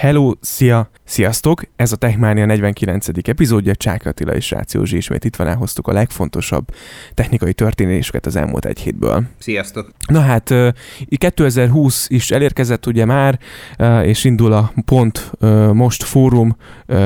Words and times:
Hello, 0.00 0.32
szia, 0.40 0.90
sziasztok! 1.04 1.62
Ez 1.76 1.92
a 1.92 1.96
Techmania 1.96 2.46
49. 2.46 3.06
epizódja, 3.22 3.74
Csák 3.74 4.06
Attila 4.06 4.34
és 4.34 4.50
Rációzsi 4.50 4.96
ismét 4.96 5.24
itt 5.24 5.36
van, 5.36 5.46
elhoztuk 5.46 5.88
a 5.88 5.92
legfontosabb 5.92 6.74
technikai 7.14 7.52
történéseket 7.52 8.26
az 8.26 8.36
elmúlt 8.36 8.64
egy 8.64 8.80
hétből. 8.80 9.22
Sziasztok! 9.38 9.90
Na 10.06 10.20
hát, 10.20 10.54
2020 11.16 12.06
is 12.08 12.30
elérkezett 12.30 12.86
ugye 12.86 13.04
már, 13.04 13.38
és 14.02 14.24
indul 14.24 14.52
a 14.52 14.72
Pont 14.84 15.32
Most 15.72 16.02
Fórum 16.02 16.56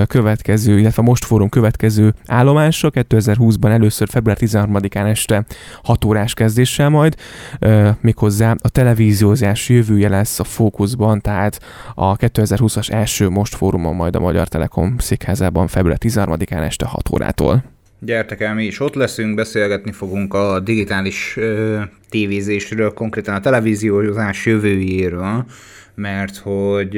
következő, 0.06 0.78
illetve 0.78 1.02
Most 1.02 1.24
Fórum 1.24 1.48
következő 1.48 2.14
állomása, 2.26 2.90
2020-ban 2.94 3.70
először 3.70 4.08
február 4.08 4.36
13-án 4.40 5.10
este 5.10 5.44
6 5.82 6.04
órás 6.04 6.34
kezdéssel 6.34 6.88
majd, 6.88 7.16
méghozzá 8.00 8.56
a 8.62 8.68
televíziózás 8.68 9.68
jövője 9.68 10.08
lesz 10.08 10.40
a 10.40 10.44
fókuszban, 10.44 11.20
tehát 11.20 11.60
a 11.94 12.16
2020-as 12.16 12.82
első 12.88 13.28
Most 13.28 13.54
Fórumon 13.54 13.94
majd 13.94 14.16
a 14.16 14.20
Magyar 14.20 14.48
Telekom 14.48 14.98
székházában 14.98 15.66
február 15.66 15.98
13-án 16.00 16.64
este 16.64 16.86
6 16.86 17.10
órától. 17.10 17.64
Gyertek 18.00 18.40
el, 18.40 18.54
mi 18.54 18.64
is 18.64 18.80
ott 18.80 18.94
leszünk, 18.94 19.34
beszélgetni 19.34 19.92
fogunk 19.92 20.34
a 20.34 20.60
digitális 20.60 21.36
ö, 21.36 21.80
tévézésről, 22.08 22.92
konkrétan 22.92 23.34
a 23.34 23.40
televíziózás 23.40 24.46
jövőjéről, 24.46 25.44
mert 25.94 26.36
hogy 26.36 26.96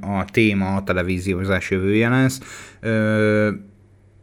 a 0.00 0.24
téma 0.32 0.74
a 0.74 0.82
televíziózás 0.82 1.70
jövője 1.70 2.08
lesz. 2.08 2.40
Ö, 2.80 3.50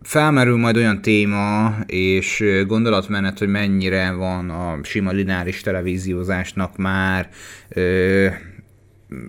felmerül 0.02 0.58
majd 0.58 0.78
olyan 0.78 1.02
téma 1.02 1.76
és 1.86 2.44
gondolatmenet, 2.68 3.40
hogy 3.40 3.48
mennyire 3.48 4.12
van 4.12 4.50
a 4.50 4.78
sima 4.84 5.12
lineáris 5.12 5.62
televíziózásnak 5.62 6.78
már 6.78 7.30
ö, 7.70 8.28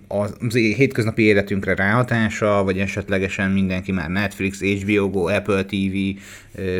az 0.07 0.53
hétköznapi 0.53 1.21
életünkre 1.21 1.75
ráhatása, 1.75 2.63
vagy 2.63 2.79
esetlegesen 2.79 3.51
mindenki 3.51 3.91
már 3.91 4.09
Netflix, 4.09 4.61
HBO 4.61 5.09
Go, 5.09 5.27
Apple 5.27 5.65
TV, 5.65 5.95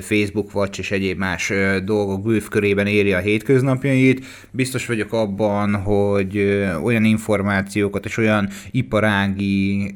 Facebook 0.02 0.56
Watch 0.56 0.80
és 0.80 0.92
egyéb 0.92 1.18
más 1.18 1.54
dolgok 1.84 2.24
bővkörében 2.24 2.88
éri 2.88 3.14
a 3.14 3.20
hétköznapjait. 3.20 4.26
Biztos 4.52 4.86
vagyok 4.86 5.14
abban, 5.14 5.76
hogy 5.76 6.38
olyan 6.84 7.04
információkat 7.04 8.06
és 8.06 8.18
olyan 8.18 8.50
iparági 8.72 9.92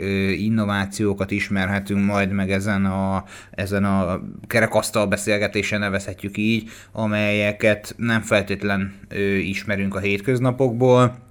innovációkat 0.45 1.31
ismerhetünk 1.31 2.05
majd 2.05 2.31
meg 2.31 2.51
ezen 2.51 2.85
a, 2.85 3.23
ezen 3.51 3.83
a 3.83 4.21
kerekasztal 4.47 5.07
beszélgetésen 5.07 5.79
nevezhetjük 5.79 6.37
így, 6.37 6.69
amelyeket 6.91 7.93
nem 7.97 8.21
feltétlen 8.21 8.93
ismerünk 9.41 9.95
a 9.95 9.99
hétköznapokból 9.99 11.29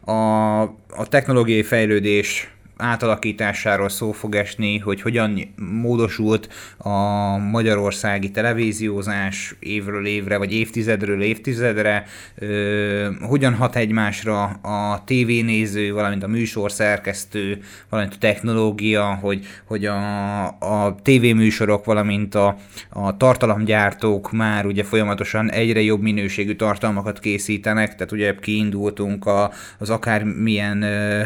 a, 0.00 0.60
a 0.88 1.06
technológiai 1.08 1.62
fejlődés 1.62 2.50
átalakításáról 2.78 3.88
szó 3.88 4.12
fog 4.12 4.34
esni, 4.34 4.78
hogy 4.78 5.02
hogyan 5.02 5.54
módosult 5.56 6.48
a 6.76 6.98
magyarországi 7.36 8.30
televíziózás 8.30 9.54
évről 9.58 10.06
évre, 10.06 10.36
vagy 10.36 10.52
évtizedről 10.52 11.22
évtizedre, 11.22 12.04
ö, 12.34 13.08
hogyan 13.20 13.54
hat 13.54 13.76
egymásra 13.76 14.42
a 14.44 15.02
tévénéző, 15.04 15.92
valamint 15.92 16.22
a 16.22 16.28
műsorszerkesztő, 16.28 17.62
valamint 17.88 18.14
a 18.14 18.18
technológia, 18.18 19.04
hogy, 19.20 19.46
hogy 19.64 19.84
a, 19.84 20.46
a 20.46 20.94
tévéműsorok, 21.02 21.84
valamint 21.84 22.34
a, 22.34 22.56
a 22.88 23.16
tartalomgyártók 23.16 24.32
már 24.32 24.66
ugye 24.66 24.84
folyamatosan 24.84 25.50
egyre 25.50 25.80
jobb 25.80 26.00
minőségű 26.00 26.54
tartalmakat 26.54 27.18
készítenek, 27.18 27.94
tehát 27.94 28.12
ugye 28.12 28.34
kiindultunk 28.40 29.26
a, 29.26 29.52
az 29.78 29.90
akármilyen 29.90 30.82
ö, 30.82 31.22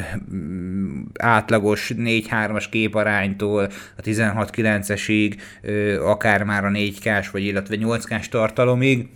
át 1.19 1.42
átlagos 1.43 1.93
4-3-as 1.97 2.65
képaránytól 2.71 3.69
a 3.97 4.03
16-9-esig, 4.03 5.39
akár 6.05 6.43
már 6.43 6.65
a 6.65 6.69
4K-s 6.69 7.31
vagy 7.31 7.45
illetve 7.45 7.77
8K-s 7.79 8.29
tartalomig, 8.29 9.09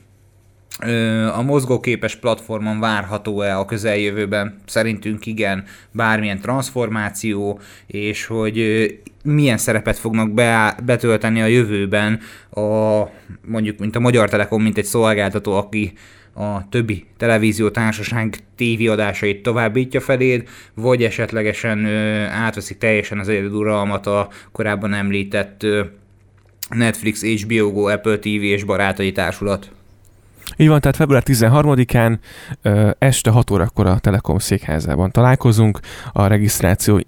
a 1.35 1.43
mozgóképes 1.43 2.17
platformon 2.17 2.81
várható-e 2.81 3.59
a 3.59 3.65
közeljövőben? 3.65 4.59
Szerintünk 4.67 5.27
igen, 5.27 5.65
bármilyen 5.93 6.41
transformáció, 6.41 7.61
és 7.87 8.27
hogy 8.27 8.87
milyen 9.23 9.59
szerepet 9.59 9.99
fognak 9.99 10.31
be, 10.31 10.77
betölteni 10.85 11.43
a 11.43 11.47
jövőben 11.47 12.21
a, 12.51 12.61
mondjuk, 13.47 13.79
mint 13.79 13.97
a 13.97 14.01
Magyar 14.01 14.29
Telekom, 14.29 14.63
mint 14.63 14.79
egy 14.79 14.85
szolgáltató, 14.85 15.53
aki 15.53 15.93
a 16.37 16.69
többi 16.69 17.05
televízió 17.17 17.71
társaság 17.71 18.37
tévéadásait 18.57 19.43
továbbítja 19.43 20.01
feléd, 20.01 20.49
vagy 20.75 21.05
esetlegesen 21.05 21.85
ö, 21.85 22.25
átveszik 22.25 22.79
teljesen 22.79 23.19
az 23.19 23.29
egyeduralmat 23.29 24.07
a 24.07 24.29
korábban 24.53 24.95
említett 24.95 25.67
Netflix, 26.69 27.23
HBO 27.43 27.73
Go, 27.73 27.87
Apple 27.87 28.19
TV 28.19 28.27
és 28.27 28.65
barátai 28.65 29.13
társulat. 29.13 29.76
Így 30.59 30.69
van, 30.69 30.81
tehát 30.81 30.97
február 30.97 31.23
13-án 31.27 32.19
este 32.99 33.31
6 33.31 33.51
órakor 33.51 33.87
a 33.87 33.99
Telekom 33.99 34.39
székházában 34.39 35.11
találkozunk. 35.11 35.81
A 36.13 36.27
regisztráció, 36.27 37.01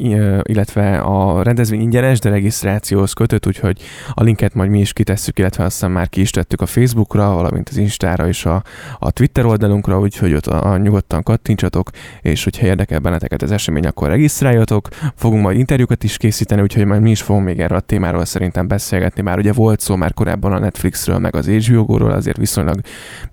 illetve 0.42 0.98
a 0.98 1.42
rendezvény 1.42 1.80
ingyenes, 1.80 2.18
de 2.18 2.30
regisztrációhoz 2.30 3.12
kötött, 3.12 3.46
úgyhogy 3.46 3.80
a 4.14 4.22
linket 4.22 4.54
majd 4.54 4.70
mi 4.70 4.80
is 4.80 4.92
kitesszük, 4.92 5.38
illetve 5.38 5.64
aztán 5.64 5.90
már 5.90 6.08
ki 6.08 6.20
is 6.20 6.30
tettük 6.30 6.60
a 6.60 6.66
Facebookra, 6.66 7.32
valamint 7.32 7.68
az 7.68 7.76
Instára 7.76 8.28
és 8.28 8.44
a, 8.44 8.62
a 8.98 9.10
Twitter 9.10 9.44
oldalunkra, 9.44 9.98
úgyhogy 9.98 10.34
ott 10.34 10.46
a, 10.46 10.72
a 10.72 10.76
nyugodtan 10.76 11.22
kattintsatok, 11.22 11.90
és 12.22 12.44
hogyha 12.44 12.66
érdekel 12.66 12.98
benneteket 12.98 13.42
az 13.42 13.50
esemény, 13.50 13.86
akkor 13.86 14.08
regisztráljatok. 14.08 14.88
Fogunk 15.14 15.42
majd 15.42 15.58
interjúkat 15.58 16.04
is 16.04 16.16
készíteni, 16.16 16.62
úgyhogy 16.62 16.84
majd 16.84 17.02
mi 17.02 17.10
is 17.10 17.22
fogunk 17.22 17.44
még 17.44 17.60
erről 17.60 17.78
a 17.78 17.80
témáról 17.80 18.24
szerintem 18.24 18.68
beszélgetni. 18.68 19.22
Már 19.22 19.38
ugye 19.38 19.52
volt 19.52 19.80
szó 19.80 19.96
már 19.96 20.14
korábban 20.14 20.52
a 20.52 20.58
Netflixről, 20.58 21.18
meg 21.18 21.36
az 21.36 21.46
HBO-ról, 21.46 22.10
azért 22.10 22.36
viszonylag 22.36 22.80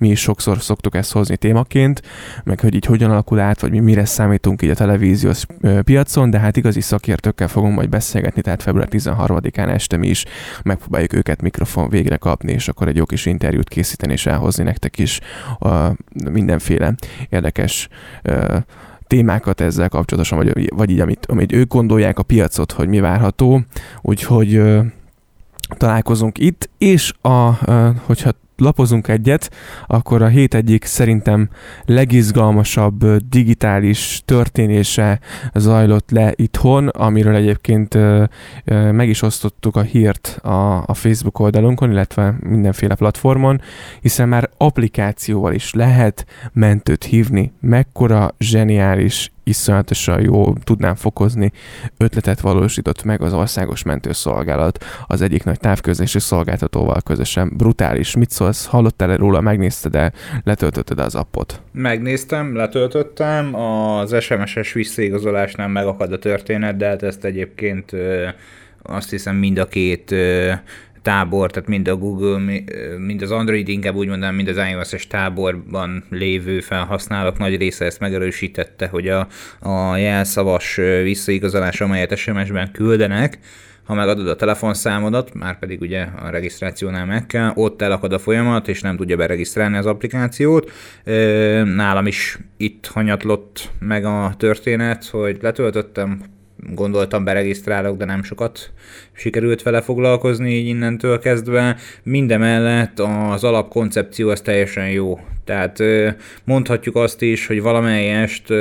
mi 0.06 0.12
is 0.12 0.20
sokszor 0.20 0.62
szoktuk 0.62 0.96
ezt 0.96 1.12
hozni 1.12 1.38
témaként, 1.38 2.02
meg 2.44 2.60
hogy 2.60 2.76
így 2.76 2.86
hogyan 2.86 3.12
alakul 3.12 3.40
át, 3.40 3.62
vagy 3.62 3.72
mi 3.72 3.80
mire 3.80 4.06
számítunk 4.06 4.62
így 4.62 4.70
a 4.70 4.76
televíziós 4.76 5.46
piacon, 5.84 6.30
de 6.30 6.40
hát 6.40 6.58
igazi 6.58 6.82
szakértőkkel 6.82 7.48
fogunk 7.48 7.76
majd 7.76 7.90
beszélgetni, 7.90 8.42
tehát 8.42 8.64
február 8.64 8.88
13-án 8.92 9.70
este 9.70 9.98
mi 9.98 10.08
is 10.08 10.26
megpróbáljuk 10.64 11.14
őket 11.14 11.42
mikrofon 11.42 11.90
végre 11.90 12.18
kapni, 12.18 12.52
és 12.52 12.68
akkor 12.68 12.88
egy 12.88 12.96
jó 12.96 13.06
kis 13.06 13.26
interjút 13.26 13.70
készíteni, 13.70 14.14
és 14.14 14.26
elhozni 14.26 14.64
nektek 14.64 14.98
is 14.98 15.20
uh, 15.60 15.92
mindenféle 16.32 16.96
érdekes 17.30 17.88
témákat 19.08 19.62
ezzel 19.62 19.90
kapcsolatosan, 19.90 20.38
vagy, 20.38 20.74
vagy 20.76 20.90
így, 20.90 21.00
amit, 21.00 21.26
amit 21.26 21.52
ők 21.52 21.68
gondolják 21.68 22.20
a 22.20 22.24
piacot, 22.24 22.72
hogy 22.72 22.88
mi 22.88 23.00
várható, 23.00 23.62
úgyhogy 24.02 24.62
találkozunk 25.78 26.38
itt, 26.38 26.70
és 26.78 27.14
a, 27.22 27.52
hogyha 28.06 28.32
lapozunk 28.58 29.08
egyet, 29.08 29.52
akkor 29.88 30.22
a 30.22 30.28
hét 30.28 30.54
egyik 30.54 30.86
szerintem 30.86 31.50
legizgalmasabb 31.86 33.06
digitális 33.30 34.22
történése 34.26 35.20
zajlott 35.54 36.12
le 36.12 36.34
itthon, 36.36 36.88
amiről 36.88 37.36
egyébként 37.36 37.98
meg 38.92 39.10
is 39.10 39.22
osztottuk 39.22 39.76
a 39.76 39.82
hírt 39.82 40.40
a, 40.44 40.94
Facebook 40.94 41.40
oldalunkon, 41.40 41.92
illetve 41.92 42.36
mindenféle 42.40 42.96
platformon, 42.96 43.62
hiszen 44.02 44.28
már 44.28 44.50
applikációval 44.58 45.54
is 45.54 45.74
lehet 45.74 46.26
mentőt 46.54 47.04
hívni. 47.04 47.54
Mekkora 47.60 48.36
zseniális 48.40 49.34
iszonyatosan 49.46 50.22
jó 50.22 50.54
tudnám 50.64 50.96
fokozni 50.96 51.52
ötletet 51.98 52.40
valósított 52.40 53.04
meg 53.04 53.22
az 53.22 53.34
országos 53.34 53.84
mentőszolgálat 53.84 54.86
az 55.08 55.22
egyik 55.22 55.44
nagy 55.44 55.60
távközlési 55.60 56.20
szolgáltatóval 56.20 57.02
közösen. 57.02 57.52
Brutális. 57.58 58.16
Mit 58.16 58.30
szólsz? 58.30 58.66
Hallottál-e 58.66 59.16
róla? 59.16 59.42
Megnézted-e? 59.42 60.12
Letöltötted 60.44 61.00
az 61.00 61.16
appot? 61.16 61.62
Megnéztem, 61.72 62.56
letöltöttem. 62.56 63.56
Az 63.56 64.16
SMS-es 64.24 64.74
visszaigazolásnál 64.74 65.68
megakad 65.68 66.12
a 66.12 66.20
történet, 66.20 66.78
de 66.78 66.88
hát 66.88 67.04
ezt 67.04 67.26
egyébként 67.26 67.92
azt 68.82 69.10
hiszem 69.10 69.36
mind 69.36 69.58
a 69.58 69.66
két 69.66 70.16
tábor, 71.06 71.52
tehát 71.52 71.70
mind 71.70 71.88
a 71.88 71.96
Google, 71.96 72.62
mind 72.98 73.22
az 73.22 73.32
Android, 73.32 73.68
inkább 73.68 73.96
úgy 73.96 74.08
mondanám, 74.08 74.36
mind 74.36 74.48
az 74.48 74.58
iOS-es 74.72 75.08
táborban 75.08 76.04
lévő 76.10 76.60
felhasználók 76.60 77.38
nagy 77.38 77.58
része 77.58 77.86
ezt 77.86 78.00
megerősítette, 78.00 78.88
hogy 78.88 79.08
a, 79.08 79.28
a 79.60 79.96
jelszavas 79.98 80.76
visszaigazolás, 81.04 81.82
amelyet 81.82 82.18
SMS-ben 82.18 82.72
küldenek, 82.72 83.40
ha 83.84 83.94
megadod 83.94 84.28
a 84.28 84.36
telefonszámodat, 84.36 85.34
már 85.34 85.60
pedig 85.60 85.82
ugye 85.82 86.08
a 86.22 86.30
regisztrációnál 86.30 87.06
meg 87.06 87.26
kell, 87.26 87.52
ott 87.56 87.82
elakad 87.82 88.14
a 88.14 88.20
folyamat, 88.20 88.68
és 88.68 88.82
nem 88.82 88.98
tudja 88.98 89.16
beregisztrálni 89.16 89.78
az 89.78 89.86
applikációt. 89.86 90.72
Nálam 91.76 92.08
is 92.08 92.38
itt 92.58 92.86
hanyatlott 92.86 93.70
meg 93.80 94.06
a 94.06 94.34
történet, 94.38 95.06
hogy 95.06 95.38
letöltöttem, 95.42 96.22
gondoltam 96.74 97.24
beregisztrálok, 97.24 97.98
de 97.98 98.06
nem 98.06 98.24
sokat 98.24 98.72
sikerült 99.12 99.64
vele 99.64 99.82
foglalkozni 99.82 100.54
így 100.54 100.68
innentől 100.68 101.20
kezdve. 101.20 101.78
Mindemellett 102.04 103.00
az 103.00 103.44
alapkoncepció 103.44 104.30
az 104.30 104.42
teljesen 104.42 104.90
jó. 104.90 105.20
Tehát 105.44 105.84
mondhatjuk 106.44 106.96
azt 106.96 107.22
is, 107.22 107.48
hogy 107.48 107.62
valamelyest 107.62 108.54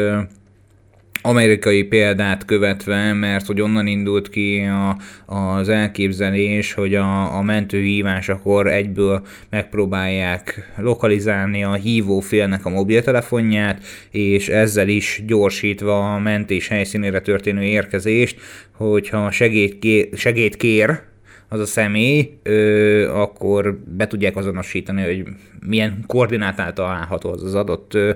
amerikai 1.26 1.82
példát 1.82 2.44
követve, 2.44 3.12
mert 3.12 3.46
hogy 3.46 3.60
onnan 3.60 3.86
indult 3.86 4.28
ki 4.28 4.60
a, 4.60 4.96
az 5.34 5.68
elképzelés, 5.68 6.72
hogy 6.72 6.94
a, 6.94 7.36
a 7.36 7.42
mentőhívásakor 7.42 8.66
egyből 8.66 9.26
megpróbálják 9.50 10.72
lokalizálni 10.76 11.64
a 11.64 11.72
hívó 11.72 12.20
félnek 12.20 12.66
a 12.66 12.70
mobiltelefonját, 12.70 13.82
és 14.10 14.48
ezzel 14.48 14.88
is 14.88 15.22
gyorsítva 15.26 16.14
a 16.14 16.18
mentés 16.18 16.68
helyszínére 16.68 17.20
történő 17.20 17.62
érkezést, 17.62 18.40
hogyha 18.70 19.30
segélyt 19.30 19.78
kér, 19.78 20.08
segélyt 20.14 20.56
kér 20.56 21.00
az 21.48 21.60
a 21.60 21.66
személy, 21.66 22.38
ö, 22.42 23.08
akkor 23.12 23.78
be 23.96 24.06
tudják 24.06 24.36
azonosítani, 24.36 25.02
hogy 25.02 25.24
milyen 25.66 26.04
koordinátál 26.06 26.72
található 26.72 27.30
az 27.30 27.42
az 27.42 27.54
adott 27.54 27.94
ö, 27.94 28.12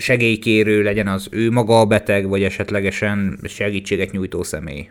segélykérő, 0.00 0.82
legyen 0.82 1.08
az 1.08 1.28
ő 1.30 1.50
maga 1.50 1.80
a 1.80 1.86
beteg, 1.86 2.28
vagy 2.28 2.42
esetlegesen 2.42 3.38
segítséget 3.44 4.12
nyújtó 4.12 4.42
személy. 4.42 4.88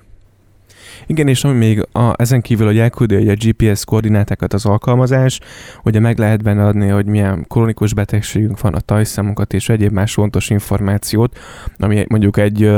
Igen, 1.09 1.27
és 1.27 1.43
ami 1.43 1.57
még 1.57 1.87
a, 1.91 2.13
ezen 2.21 2.41
kívül, 2.41 2.65
hogy 2.65 2.77
elküldi 2.77 3.29
a 3.29 3.33
GPS 3.33 3.85
koordinátákat 3.85 4.53
az 4.53 4.65
alkalmazás, 4.65 5.39
ugye 5.83 5.99
meg 5.99 6.17
lehet 6.17 6.43
benne 6.43 6.65
adni, 6.65 6.87
hogy 6.87 7.05
milyen 7.05 7.45
kronikus 7.47 7.93
betegségünk 7.93 8.61
van, 8.61 8.73
a 8.73 8.79
tajszámunkat 8.79 9.53
és 9.53 9.69
egyéb 9.69 9.91
más 9.91 10.13
fontos 10.13 10.49
információt, 10.49 11.39
ami 11.77 12.05
mondjuk 12.07 12.37
egy, 12.37 12.71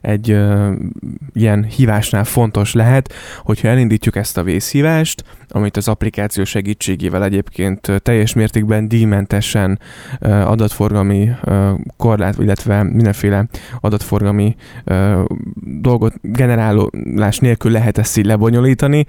egy 0.00 0.36
ilyen 1.32 1.64
hívásnál 1.64 2.24
fontos 2.24 2.72
lehet, 2.72 3.12
hogyha 3.42 3.68
elindítjuk 3.68 4.16
ezt 4.16 4.38
a 4.38 4.42
vészhívást, 4.42 5.24
amit 5.48 5.76
az 5.76 5.88
applikáció 5.88 6.44
segítségével 6.44 7.24
egyébként 7.24 7.92
teljes 8.02 8.32
mértékben 8.32 8.88
díjmentesen 8.88 9.78
adatforgalmi 10.20 11.30
korlát, 11.96 12.38
illetve 12.38 12.82
mindenféle 12.82 13.48
adatforgalmi 13.80 14.56
dolgot 15.80 16.14
generálás 16.22 17.38
nélkül 17.38 17.70
lehet 17.70 17.98
ezt 17.98 18.18
így 18.18 18.26
lebonyolítani. 18.26 19.06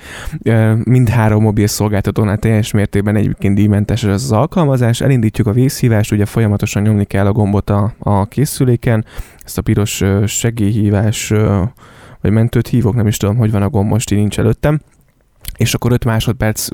Mindhárom 0.83 1.43
mobil 1.43 1.67
szolgáltatónál 1.67 2.37
teljes 2.37 2.71
mértékben 2.71 3.15
egyébként 3.15 3.55
díjmentes 3.55 4.03
ez 4.03 4.23
az 4.23 4.31
alkalmazás. 4.31 5.01
Elindítjuk 5.01 5.47
a 5.47 5.51
vészhívást, 5.51 6.11
ugye 6.11 6.25
folyamatosan 6.25 6.81
nyomni 6.81 7.05
kell 7.05 7.25
a 7.25 7.31
gombot 7.31 7.69
a, 7.69 7.93
a 7.99 8.25
készüléken, 8.25 9.05
ezt 9.45 9.57
a 9.57 9.61
piros 9.61 10.03
segélyhívás 10.25 11.33
vagy 12.21 12.31
mentőt 12.31 12.67
hívok, 12.67 12.95
nem 12.95 13.07
is 13.07 13.17
tudom, 13.17 13.37
hogy 13.37 13.51
van 13.51 13.61
a 13.61 13.69
gomb, 13.69 13.89
most 13.89 14.11
így 14.11 14.17
nincs 14.17 14.39
előttem 14.39 14.79
és 15.59 15.73
akkor 15.73 15.91
5 15.91 16.05
másodperc 16.05 16.67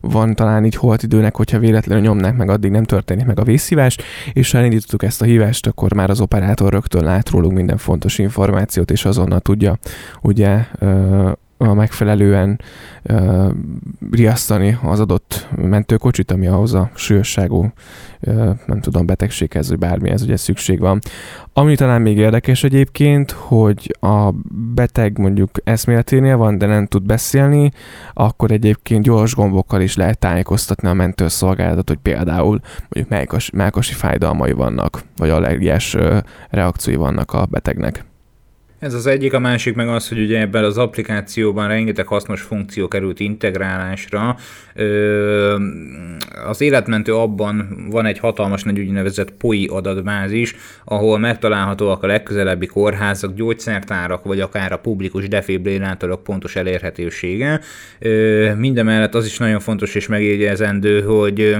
van 0.00 0.34
talán 0.34 0.64
így 0.64 0.74
holt 0.74 1.02
időnek, 1.02 1.36
hogyha 1.36 1.58
véletlenül 1.58 2.04
nyomnák 2.04 2.36
meg, 2.36 2.50
addig 2.50 2.70
nem 2.70 2.84
történik 2.84 3.26
meg 3.26 3.38
a 3.38 3.44
vészhívás, 3.44 3.96
és 4.32 4.50
ha 4.50 4.58
elindítottuk 4.58 5.02
ezt 5.02 5.22
a 5.22 5.24
hívást, 5.24 5.66
akkor 5.66 5.94
már 5.94 6.10
az 6.10 6.20
operátor 6.20 6.72
rögtön 6.72 7.04
lát 7.04 7.30
rólunk 7.30 7.54
minden 7.54 7.76
fontos 7.76 8.18
információt, 8.18 8.90
és 8.90 9.04
azonnal 9.04 9.40
tudja 9.40 9.78
ugye 10.22 10.64
megfelelően 11.58 12.60
uh, 13.02 13.50
riasztani 14.10 14.78
az 14.82 15.00
adott 15.00 15.48
mentőkocsit, 15.56 16.30
ami 16.30 16.46
ahhoz 16.46 16.74
a 16.74 16.90
súlyosságú, 16.94 17.72
uh, 18.20 18.50
nem 18.66 18.80
tudom, 18.80 19.06
betegséghez, 19.06 19.68
vagy 19.68 19.78
bármihez 19.78 20.22
ugye 20.22 20.36
szükség 20.36 20.80
van. 20.80 20.98
Ami 21.52 21.76
talán 21.76 22.02
még 22.02 22.18
érdekes 22.18 22.64
egyébként, 22.64 23.30
hogy 23.30 23.96
a 24.00 24.30
beteg 24.74 25.18
mondjuk 25.18 25.50
eszméleténél 25.64 26.36
van, 26.36 26.58
de 26.58 26.66
nem 26.66 26.86
tud 26.86 27.02
beszélni, 27.02 27.70
akkor 28.12 28.50
egyébként 28.50 29.02
gyors 29.02 29.34
gombokkal 29.34 29.80
is 29.80 29.96
lehet 29.96 30.18
tájékoztatni 30.18 30.88
a 30.88 30.92
mentőszolgálatot, 30.92 31.88
hogy 31.88 31.98
például 32.02 32.60
mondjuk 32.78 33.08
melkas, 33.08 33.50
melkasi 33.50 33.92
fájdalmai 33.92 34.52
vannak, 34.52 35.02
vagy 35.16 35.30
allergiás 35.30 35.96
reakciói 36.50 36.96
vannak 36.96 37.32
a 37.32 37.46
betegnek. 37.46 38.04
Ez 38.78 38.94
az 38.94 39.06
egyik, 39.06 39.32
a 39.32 39.38
másik 39.38 39.74
meg 39.74 39.88
az, 39.88 40.08
hogy 40.08 40.18
ugye 40.18 40.40
ebben 40.40 40.64
az 40.64 40.78
applikációban 40.78 41.68
rengeteg 41.68 42.06
hasznos 42.06 42.40
funkció 42.40 42.88
került 42.88 43.20
integrálásra. 43.20 44.36
Az 46.46 46.60
életmentő 46.60 47.14
abban 47.14 47.86
van 47.90 48.06
egy 48.06 48.18
hatalmas 48.18 48.62
nagy 48.62 48.78
úgynevezett 48.78 49.32
POI 49.32 49.68
adatbázis, 49.72 50.54
ahol 50.84 51.18
megtalálhatóak 51.18 52.02
a 52.02 52.06
legközelebbi 52.06 52.66
kórházak, 52.66 53.34
gyógyszertárak, 53.34 54.24
vagy 54.24 54.40
akár 54.40 54.72
a 54.72 54.78
publikus 54.78 55.28
defibrillátorok 55.28 56.22
pontos 56.22 56.56
elérhetősége. 56.56 57.60
Mindemellett 58.56 59.14
az 59.14 59.26
is 59.26 59.38
nagyon 59.38 59.60
fontos 59.60 59.94
és 59.94 60.06
megjegyezendő, 60.06 61.02
hogy 61.02 61.56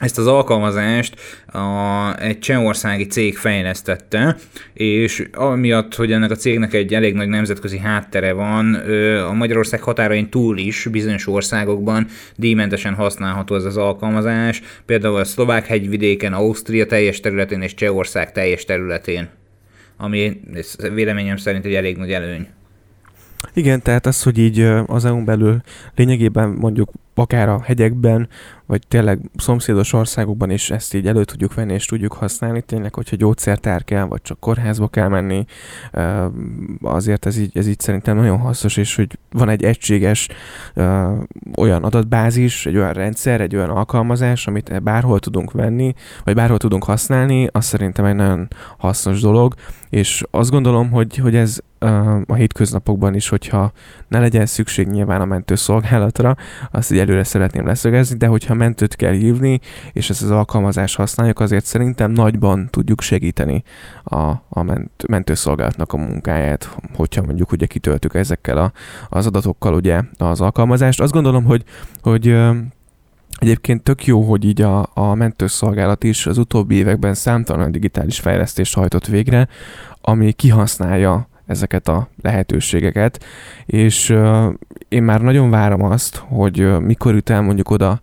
ezt 0.00 0.18
az 0.18 0.26
alkalmazást 0.26 1.20
a, 1.46 1.60
egy 2.20 2.38
csehországi 2.38 3.06
cég 3.06 3.36
fejlesztette, 3.36 4.36
és 4.72 5.28
amiatt, 5.32 5.94
hogy 5.94 6.12
ennek 6.12 6.30
a 6.30 6.34
cégnek 6.34 6.72
egy 6.72 6.94
elég 6.94 7.14
nagy 7.14 7.28
nemzetközi 7.28 7.78
háttere 7.78 8.32
van, 8.32 8.74
a 9.28 9.32
Magyarország 9.32 9.82
határain 9.82 10.30
túl 10.30 10.58
is 10.58 10.86
bizonyos 10.90 11.26
országokban 11.26 12.06
díjmentesen 12.36 12.94
használható 12.94 13.54
ez 13.54 13.64
az 13.64 13.76
alkalmazás, 13.76 14.62
például 14.86 15.16
a 15.16 15.24
szlovák 15.24 15.66
hegyvidéken, 15.66 16.32
Ausztria 16.32 16.86
teljes 16.86 17.20
területén 17.20 17.60
és 17.60 17.74
Csehország 17.74 18.32
teljes 18.32 18.64
területén, 18.64 19.28
ami 19.96 20.40
véleményem 20.94 21.36
szerint 21.36 21.64
egy 21.64 21.74
elég 21.74 21.96
nagy 21.96 22.12
előny. 22.12 22.46
Igen, 23.54 23.82
tehát 23.82 24.06
az, 24.06 24.22
hogy 24.22 24.38
így 24.38 24.60
az 24.86 25.04
EU-n 25.04 25.24
belül 25.24 25.60
lényegében 25.94 26.48
mondjuk 26.48 26.90
akár 27.14 27.48
a 27.48 27.60
hegyekben, 27.62 28.28
vagy 28.66 28.82
tényleg 28.88 29.20
szomszédos 29.36 29.92
országokban 29.92 30.50
is 30.50 30.70
ezt 30.70 30.94
így 30.94 31.06
elő 31.06 31.24
tudjuk 31.24 31.54
venni 31.54 31.72
és 31.72 31.86
tudjuk 31.86 32.12
használni. 32.12 32.62
Tényleg, 32.62 32.94
hogyha 32.94 33.16
gyógyszertár 33.16 33.84
kell, 33.84 34.04
vagy 34.04 34.22
csak 34.22 34.40
kórházba 34.40 34.88
kell 34.88 35.08
menni, 35.08 35.44
azért 36.82 37.26
ez 37.26 37.38
így, 37.38 37.56
ez 37.56 37.66
így 37.66 37.80
szerintem 37.80 38.16
nagyon 38.16 38.38
hasznos, 38.38 38.76
és 38.76 38.96
hogy 38.96 39.18
van 39.30 39.48
egy 39.48 39.64
egységes 39.64 40.28
olyan 41.56 41.84
adatbázis, 41.84 42.66
egy 42.66 42.76
olyan 42.76 42.92
rendszer, 42.92 43.40
egy 43.40 43.56
olyan 43.56 43.70
alkalmazás, 43.70 44.46
amit 44.46 44.82
bárhol 44.82 45.18
tudunk 45.18 45.52
venni, 45.52 45.94
vagy 46.24 46.34
bárhol 46.34 46.58
tudunk 46.58 46.84
használni, 46.84 47.48
az 47.52 47.64
szerintem 47.64 48.04
egy 48.04 48.14
nagyon 48.14 48.48
hasznos 48.78 49.20
dolog, 49.20 49.54
és 49.90 50.22
azt 50.30 50.50
gondolom, 50.50 50.90
hogy, 50.90 51.16
hogy 51.16 51.36
ez 51.36 51.60
a 52.26 52.34
hétköznapokban 52.34 53.14
is, 53.14 53.28
hogyha 53.28 53.72
ne 54.08 54.20
legyen 54.20 54.46
szükség 54.46 54.86
nyilván 54.86 55.20
a 55.20 55.24
mentőszolgálatra, 55.24 56.36
azt 56.70 56.92
így 56.92 56.98
előre 57.04 57.24
szeretném 57.24 57.66
leszögezni, 57.66 58.16
de 58.16 58.26
hogyha 58.26 58.54
mentőt 58.54 58.96
kell 58.96 59.12
hívni, 59.12 59.60
és 59.92 60.10
ezt 60.10 60.22
az 60.22 60.30
alkalmazást 60.30 60.96
használjuk, 60.96 61.40
azért 61.40 61.64
szerintem 61.64 62.10
nagyban 62.10 62.68
tudjuk 62.70 63.00
segíteni 63.00 63.62
a, 64.04 64.30
a 64.48 64.62
ment, 64.62 65.08
mentőszolgálatnak 65.08 65.92
a 65.92 65.96
munkáját, 65.96 66.76
hogyha 66.94 67.22
mondjuk 67.22 67.52
ugye 67.52 67.66
kitöltük 67.66 68.14
ezekkel 68.14 68.58
a, 68.58 68.72
az 69.08 69.26
adatokkal 69.26 69.74
ugye 69.74 70.00
az 70.18 70.40
alkalmazást. 70.40 71.00
Azt 71.00 71.12
gondolom, 71.12 71.44
hogy, 71.44 71.64
hogy 72.02 72.36
Egyébként 73.38 73.82
tök 73.82 74.06
jó, 74.06 74.22
hogy 74.22 74.44
így 74.44 74.62
a, 74.62 74.90
a 74.94 75.14
mentőszolgálat 75.14 76.04
is 76.04 76.26
az 76.26 76.38
utóbbi 76.38 76.74
években 76.74 77.14
számtalan 77.14 77.72
digitális 77.72 78.20
fejlesztést 78.20 78.74
hajtott 78.74 79.06
végre, 79.06 79.48
ami 80.00 80.32
kihasználja 80.32 81.28
ezeket 81.46 81.88
a 81.88 82.08
lehetőségeket, 82.22 83.24
és 83.66 84.08
én 84.88 85.02
már 85.02 85.20
nagyon 85.20 85.50
várom 85.50 85.82
azt, 85.82 86.16
hogy 86.16 86.80
mikor 86.80 87.14
jut 87.14 87.30
el 87.30 87.42
mondjuk 87.42 87.70
oda, 87.70 88.00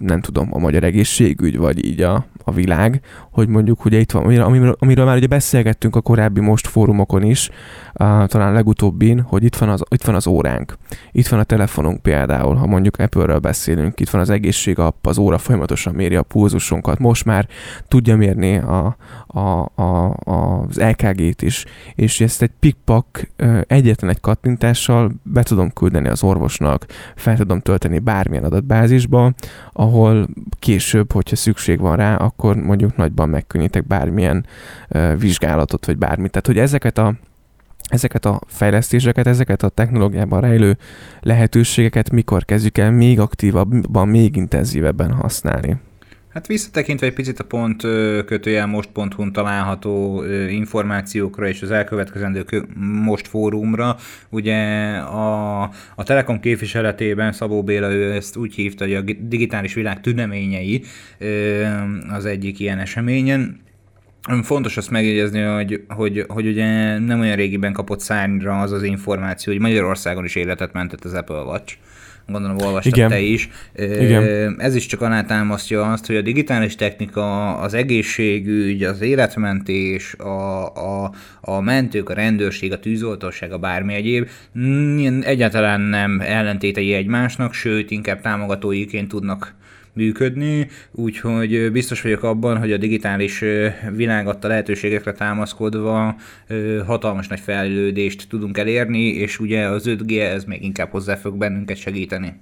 nem 0.00 0.20
tudom, 0.20 0.48
a 0.50 0.58
magyar 0.58 0.84
egészségügy, 0.84 1.56
vagy 1.56 1.84
így 1.84 2.00
a, 2.00 2.26
a 2.44 2.52
világ, 2.52 3.00
hogy 3.30 3.48
mondjuk 3.48 3.84
ugye 3.84 3.98
itt 3.98 4.10
van, 4.10 4.40
amiről, 4.40 4.76
amiről 4.78 5.04
már 5.04 5.16
ugye 5.16 5.26
beszélgettünk 5.26 5.96
a 5.96 6.00
korábbi 6.00 6.40
most 6.40 6.66
fórumokon 6.66 7.22
is, 7.22 7.48
uh, 7.48 8.26
talán 8.26 8.52
legutóbbin, 8.52 9.20
hogy 9.20 9.44
itt 9.44 9.56
van, 9.56 9.68
az, 9.68 9.82
itt 9.88 10.02
van 10.04 10.14
az 10.14 10.26
óránk. 10.26 10.76
Itt 11.12 11.28
van 11.28 11.40
a 11.40 11.44
telefonunk 11.44 12.02
például, 12.02 12.54
ha 12.54 12.66
mondjuk 12.66 12.98
Apple-ről 12.98 13.38
beszélünk, 13.38 14.00
itt 14.00 14.10
van 14.10 14.20
az 14.20 14.30
egészségapp, 14.30 15.06
az 15.06 15.18
óra 15.18 15.38
folyamatosan 15.38 15.94
méri 15.94 16.16
a 16.16 16.22
pulzusunkat, 16.22 16.98
most 16.98 17.24
már 17.24 17.48
tudja 17.88 18.16
mérni 18.16 18.56
a, 18.56 18.96
a, 19.26 19.40
a, 19.82 20.16
az 20.24 20.78
EKG-t 20.78 21.42
is, 21.42 21.64
és 21.94 22.20
ezt 22.20 22.42
egy 22.42 22.52
pikpak 22.60 23.30
egyetlen 23.66 24.10
egy 24.10 24.20
kattintással 24.20 25.12
be 25.22 25.42
tudom 25.42 25.70
küldeni 25.72 26.08
az 26.08 26.22
orvosnak, 26.22 26.86
fel 27.16 27.36
tudom 27.36 27.60
tölteni 27.60 27.98
bármilyen 27.98 28.44
adatbázisba, 28.44 29.32
ahol 29.72 30.28
később, 30.58 31.12
hogyha 31.12 31.36
szükség 31.36 31.80
van 31.80 31.96
rá, 31.96 32.16
akkor 32.16 32.56
mondjuk 32.56 32.96
nagyban 32.96 33.28
megkönnyítek 33.28 33.86
bármilyen 33.86 34.46
vizsgálatot, 35.18 35.86
vagy 35.86 35.98
bármit. 35.98 36.30
Tehát, 36.30 36.46
hogy 36.46 36.58
ezeket 36.58 36.98
a 36.98 37.14
ezeket 37.82 38.24
a 38.24 38.40
fejlesztéseket, 38.46 39.26
ezeket 39.26 39.62
a 39.62 39.68
technológiában 39.68 40.40
rejlő 40.40 40.78
lehetőségeket 41.20 42.10
mikor 42.10 42.44
kezdjük 42.44 42.78
el 42.78 42.90
még 42.90 43.20
aktívabban, 43.20 44.08
még 44.08 44.36
intenzívebben 44.36 45.12
használni? 45.12 45.76
Hát 46.32 46.46
visszatekintve 46.46 47.06
egy 47.06 47.12
picit 47.12 47.38
a 47.38 47.44
pont 47.44 47.82
kötőjel 48.24 48.66
most.hu-n 48.66 49.32
található 49.32 50.24
információkra 50.48 51.48
és 51.48 51.62
az 51.62 51.70
elkövetkezendő 51.70 52.44
most 53.04 53.28
fórumra, 53.28 53.96
ugye 54.28 54.56
a, 54.96 55.62
a 55.94 56.02
Telekom 56.04 56.40
képviseletében 56.40 57.32
Szabó 57.32 57.62
Béla 57.62 57.92
ő 57.92 58.12
ezt 58.12 58.36
úgy 58.36 58.54
hívta, 58.54 58.84
hogy 58.84 58.94
a 58.94 59.02
digitális 59.20 59.74
világ 59.74 60.00
tüneményei 60.00 60.84
az 62.08 62.24
egyik 62.24 62.60
ilyen 62.60 62.78
eseményen, 62.78 63.60
Fontos 64.42 64.76
azt 64.76 64.90
megjegyezni, 64.90 65.40
hogy, 65.40 65.84
hogy, 65.88 66.24
hogy 66.28 66.46
ugye 66.46 66.98
nem 66.98 67.20
olyan 67.20 67.36
régiben 67.36 67.72
kapott 67.72 68.00
szárnyra 68.00 68.60
az 68.60 68.72
az 68.72 68.82
információ, 68.82 69.52
hogy 69.52 69.62
Magyarországon 69.62 70.24
is 70.24 70.34
életet 70.34 70.72
mentett 70.72 71.04
az 71.04 71.14
Apple 71.14 71.42
Watch 71.42 71.76
gondolom 72.26 72.56
olvastad 72.58 72.96
Igen. 72.96 73.08
te 73.08 73.20
is. 73.20 73.48
Igen. 73.74 74.54
Ez 74.60 74.74
is 74.74 74.86
csak 74.86 75.00
alátámasztja 75.00 75.90
azt, 75.92 76.06
hogy 76.06 76.16
a 76.16 76.22
digitális 76.22 76.74
technika, 76.74 77.56
az 77.56 77.74
egészségügy, 77.74 78.82
az 78.82 79.00
életmentés, 79.00 80.14
a, 80.14 80.66
a, 80.66 81.12
a 81.40 81.60
mentők, 81.60 82.08
a 82.08 82.14
rendőrség, 82.14 82.72
a 82.72 82.78
tűzoltóság, 82.78 83.52
a 83.52 83.58
bármi 83.58 83.94
egyéb 83.94 84.28
egyáltalán 85.20 85.80
nem 85.80 86.20
ellentétei 86.20 86.92
egymásnak, 86.92 87.54
sőt, 87.54 87.90
inkább 87.90 88.20
támogatóiként 88.20 89.08
tudnak 89.08 89.54
működni, 89.92 90.68
úgyhogy 90.90 91.72
biztos 91.72 92.02
vagyok 92.02 92.22
abban, 92.22 92.58
hogy 92.58 92.72
a 92.72 92.76
digitális 92.76 93.44
világ 93.92 94.26
adta 94.26 94.48
lehetőségekre 94.48 95.12
támaszkodva 95.12 96.16
hatalmas 96.86 97.28
nagy 97.28 97.40
fejlődést 97.40 98.28
tudunk 98.28 98.58
elérni, 98.58 99.04
és 99.04 99.38
ugye 99.38 99.66
az 99.66 99.84
5G 99.86 100.20
ez 100.20 100.44
még 100.44 100.64
inkább 100.64 100.90
hozzá 100.90 101.14
fog 101.14 101.36
bennünket 101.36 101.76
segíteni. 101.76 102.34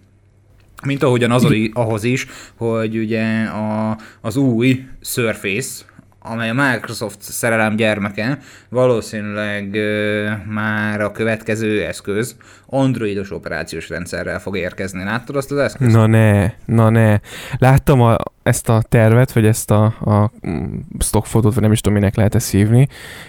Mint 0.87 1.02
ahogyan 1.02 1.30
az, 1.30 1.47
ahhoz 1.73 2.04
is, 2.04 2.26
hogy 2.57 2.97
ugye 2.97 3.45
a, 3.45 3.99
az 4.21 4.37
új 4.37 4.85
Surface, 5.00 5.85
amely 6.23 6.50
a 6.50 6.54
Microsoft 6.54 7.23
szerelem 7.23 7.76
gyermeke, 7.76 8.38
valószínűleg 8.69 9.75
ö, 9.75 10.30
már 10.47 11.00
a 11.00 11.12
következő 11.12 11.85
eszköz 11.85 12.37
androidos 12.70 13.30
operációs 13.30 13.88
rendszerrel 13.88 14.40
fog 14.40 14.56
érkezni. 14.56 15.04
Láttad 15.04 15.36
azt 15.36 15.50
az 15.50 15.58
eszközt? 15.58 15.92
Na 15.92 16.06
ne, 16.06 16.52
na 16.64 16.88
ne. 16.88 17.18
Láttam 17.58 18.00
a, 18.00 18.16
ezt 18.42 18.68
a 18.68 18.82
tervet, 18.88 19.32
vagy 19.32 19.46
ezt 19.46 19.70
a, 19.70 19.84
a 19.84 20.30
mm, 20.46 20.78
stockfotót, 20.98 21.54
vagy 21.54 21.62
nem 21.62 21.72
is 21.72 21.80
tudom, 21.80 21.98
minek 21.98 22.16
lehet 22.16 22.34
ezt 22.34 22.50
hívni, 22.50 22.86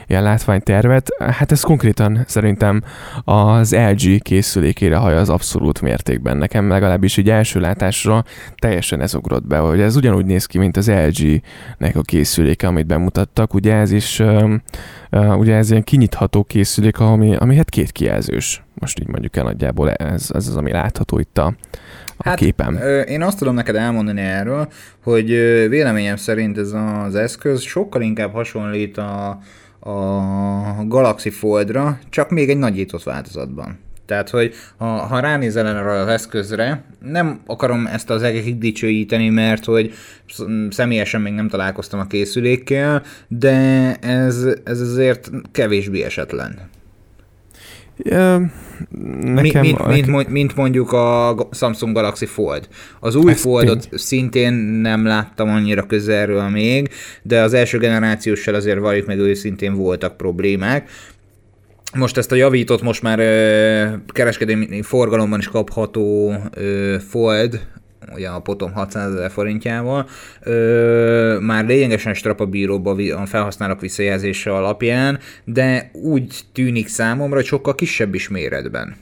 ilyen 0.08 0.24
látványtervet. 0.24 1.08
Hát 1.20 1.52
ez 1.52 1.62
konkrétan 1.62 2.24
szerintem 2.28 2.82
az 3.24 3.76
LG 3.76 4.22
készülékére 4.22 4.96
haja 4.96 5.20
az 5.20 5.30
abszolút 5.30 5.82
mértékben. 5.82 6.38
Nekem 6.38 6.70
legalábbis 6.70 7.18
így 7.18 7.30
első 7.30 7.60
látásra 7.60 8.24
teljesen 8.56 9.02
ez 9.02 9.16
ugrott 9.16 9.48
be, 9.48 9.58
hogy 9.58 9.82
ez 9.82 9.96
ugyanúgy 9.96 10.26
néz 10.26 10.46
ki, 10.46 10.58
mint 10.58 10.78
az 10.78 10.92
LG-nek 10.92 11.96
a 11.96 12.02
készüléke, 12.02 12.68
amit 12.68 12.86
bemutattak. 12.88 13.54
Ugye 13.54 13.74
ez 13.74 13.92
is, 13.92 14.22
ugye 15.12 15.56
ez 15.56 15.70
ilyen 15.72 15.84
kinyitható 15.84 16.44
készülék, 16.44 17.00
ami, 17.00 17.36
ami 17.36 17.56
hát 17.56 17.70
két 17.70 17.92
kijelzős. 17.92 18.64
Most 18.74 19.00
így 19.00 19.08
mondjuk 19.08 19.36
el 19.36 19.44
nagyjából 19.44 19.92
ez, 19.92 20.30
ez 20.34 20.48
az, 20.48 20.56
ami 20.56 20.72
látható 20.72 21.20
itt 21.20 21.38
a, 21.38 21.56
a 22.18 22.30
hát, 22.30 22.38
képem. 22.38 22.80
Én 23.08 23.22
azt 23.22 23.38
tudom 23.38 23.54
neked 23.54 23.76
elmondani 23.76 24.22
erről, 24.22 24.68
hogy 25.04 25.28
véleményem 25.70 26.16
szerint 26.16 26.58
ez 26.58 26.72
az 27.06 27.16
eszköz 27.16 27.62
sokkal 27.62 28.02
inkább 28.02 28.34
hasonlít 28.34 28.98
a, 28.98 29.30
a 29.80 30.86
Galaxy 30.86 31.30
Foldra, 31.30 32.00
csak 32.10 32.30
még 32.30 32.50
egy 32.50 32.58
nagyított 32.58 33.04
változatban. 33.04 33.80
Tehát, 34.06 34.30
hogy 34.30 34.54
ha, 34.78 34.86
ha 34.86 35.20
ránézel 35.20 35.68
erre 35.68 35.92
az 35.92 36.08
eszközre, 36.08 36.84
nem 37.00 37.42
akarom 37.46 37.88
ezt 37.88 38.10
az 38.10 38.24
egekig 38.24 38.58
dicsőíteni, 38.58 39.30
mert 39.30 39.66
hogy 39.66 39.94
személyesen 40.70 41.22
még 41.22 41.34
nem 41.34 41.48
találkoztam 41.48 42.00
a 42.00 42.08
készülékkel, 42.08 43.04
de 43.28 43.96
ez, 43.96 44.48
ez 44.64 44.80
azért 44.80 45.30
kevésbé 45.52 46.04
esetlen. 46.04 46.60
Nekem 48.04 49.62
mint, 49.62 49.88
mint, 49.88 50.08
mint, 50.08 50.30
mint 50.30 50.56
mondjuk 50.56 50.92
a 50.92 51.36
Samsung 51.52 51.96
Galaxy 51.96 52.26
Fold. 52.26 52.68
Az 53.00 53.16
új 53.16 53.34
Foldot 53.34 53.90
tény. 53.90 54.00
szintén 54.00 54.54
nem 54.54 55.06
láttam 55.06 55.50
annyira 55.50 55.86
közelről 55.86 56.50
még, 56.50 56.90
de 57.22 57.42
az 57.42 57.54
első 57.54 57.78
generációssal 57.78 58.54
azért 58.54 58.80
valljuk 58.80 59.08
meg 59.08 59.20
őszintén 59.20 59.74
voltak 59.74 60.18
problémák. 60.18 60.90
Most 61.96 62.18
ezt 62.18 62.32
a 62.32 62.36
javított, 62.36 62.82
most 62.82 63.02
már 63.02 63.20
ö, 63.20 63.96
kereskedelmi 64.08 64.82
forgalomban 64.82 65.40
is 65.40 65.48
kapható 65.48 66.34
ö, 66.52 66.96
Fold, 67.10 67.62
ugye 68.16 68.28
a 68.28 68.40
potom 68.40 68.74
600 68.74 69.14
ezer 69.14 69.32
forintjával, 69.32 70.08
ö, 70.42 71.38
már 71.42 71.66
lényegesen 71.66 72.14
strapabíróbb 72.14 72.86
a 72.86 73.26
felhasználók 73.26 73.82
visszajelzése 73.82 74.54
alapján, 74.54 75.20
de 75.44 75.90
úgy 75.94 76.40
tűnik 76.54 76.88
számomra, 76.88 77.36
hogy 77.36 77.46
sokkal 77.46 77.76
kisebb 77.76 78.14
is 78.14 78.30
méretben. 78.30 78.96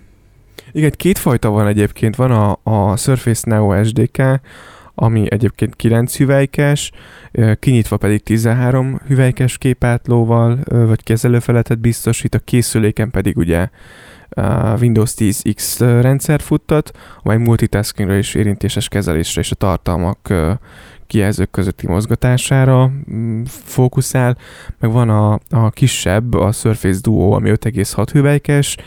Igen, 0.72 0.91
kétfajta 0.98 1.50
van 1.50 1.68
egyébként. 1.68 2.15
Van 2.15 2.32
a, 2.32 2.60
a 2.63 2.98
Surface 2.98 3.50
Neo 3.50 3.84
SDK, 3.84 4.22
ami 4.96 5.25
egyébként 5.29 5.75
9 5.75 6.18
hüvelykes, 6.18 6.91
kinyitva 7.60 7.98
pedig 7.98 8.24
13 8.24 9.00
hüvelykes 9.08 9.58
képátlóval, 9.58 10.60
vagy 10.65 11.03
kezelőfeletet 11.03 11.79
biztosít, 11.79 12.36
a 12.36 12.39
készüléken 12.39 13.12
pedig 13.12 13.38
ugye 13.38 13.70
Windows 14.79 15.13
10 15.13 15.43
X 15.55 15.79
rendszer 15.79 16.41
futtat, 16.41 16.91
amely 17.24 17.38
multitaskingre 17.38 18.17
és 18.17 18.33
érintéses 18.33 18.88
kezelésre 18.88 19.41
és 19.41 19.51
a 19.51 19.55
tartalmak 19.55 20.33
kijelzők 21.09 21.51
közötti 21.51 21.88
mozgatására 21.88 22.91
mm, 23.12 23.43
fókuszál, 23.45 24.38
meg 24.79 24.91
van 24.91 25.09
a, 25.09 25.39
a 25.50 25.69
kisebb, 25.69 26.33
a 26.33 26.51
Surface 26.51 27.00
Duo, 27.01 27.31
ami 27.31 27.50
5,6 27.50 28.07
hüvelykes, 28.12 28.77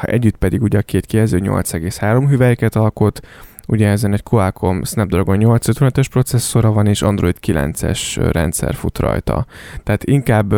együtt 0.00 0.36
pedig 0.36 0.62
ugye 0.62 0.78
a 0.78 0.82
két 0.82 1.06
kijelző 1.06 1.38
8,3 1.38 2.26
hüvelyket 2.28 2.76
alkot, 2.76 3.20
ugye 3.68 3.88
ezen 3.88 4.12
egy 4.12 4.22
Qualcomm 4.22 4.82
Snapdragon 4.82 5.38
855-ös 5.40 6.06
processzora 6.10 6.72
van, 6.72 6.86
és 6.86 7.02
Android 7.02 7.36
9-es 7.46 8.28
rendszer 8.32 8.74
fut 8.74 8.98
rajta. 8.98 9.46
Tehát 9.82 10.04
inkább 10.04 10.54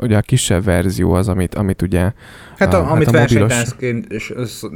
ugye 0.00 0.16
a 0.16 0.20
kisebb 0.20 0.64
verzió 0.64 1.12
az, 1.12 1.28
amit, 1.28 1.54
amit 1.54 1.82
ugye... 1.82 2.12
Hát, 2.56 2.74
a, 2.74 2.78
a, 2.78 2.90
amit 2.90 3.06
hát 3.06 3.14
a 3.14 3.18
versenytársként, 3.18 4.06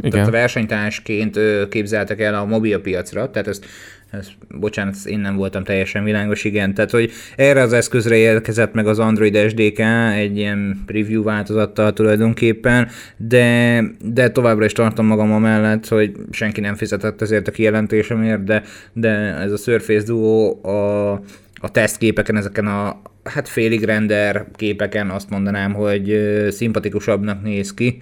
tehát 0.00 0.28
a 0.28 0.30
versenytársként 0.30 1.38
képzeltek 1.68 2.20
el 2.20 2.34
a 2.34 2.44
mobilpiacra, 2.44 3.30
tehát 3.30 3.48
ezt, 3.48 3.66
ezt, 4.10 4.32
bocsánat, 4.48 4.96
én 5.04 5.18
nem 5.18 5.36
voltam 5.36 5.64
teljesen 5.64 6.04
világos, 6.04 6.44
igen, 6.44 6.74
tehát 6.74 6.90
hogy 6.90 7.10
erre 7.36 7.60
az 7.60 7.72
eszközre 7.72 8.16
érkezett 8.16 8.72
meg 8.72 8.86
az 8.86 8.98
Android 8.98 9.48
SDK 9.48 9.78
egy 10.14 10.36
ilyen 10.36 10.82
preview 10.86 11.22
változattal 11.22 11.92
tulajdonképpen, 11.92 12.88
de, 13.16 13.80
de 14.04 14.30
továbbra 14.30 14.64
is 14.64 14.72
tartom 14.72 15.06
magam 15.06 15.32
amellett, 15.32 15.88
hogy 15.88 16.12
senki 16.30 16.60
nem 16.60 16.74
fizetett 16.74 17.22
ezért 17.22 17.48
a 17.48 17.50
kijelentésemért, 17.50 18.44
de, 18.44 18.62
de 18.92 19.10
ez 19.34 19.52
a 19.52 19.56
Surface 19.56 20.06
Duo 20.06 20.68
a, 20.68 21.12
a 21.54 21.70
tesztképeken, 21.70 22.36
ezeken 22.36 22.66
a 22.66 23.00
hát 23.28 23.48
félig 23.48 23.84
render 23.84 24.46
képeken 24.54 25.10
azt 25.10 25.30
mondanám, 25.30 25.72
hogy 25.72 26.18
szimpatikusabbnak 26.50 27.42
néz 27.42 27.74
ki 27.74 27.98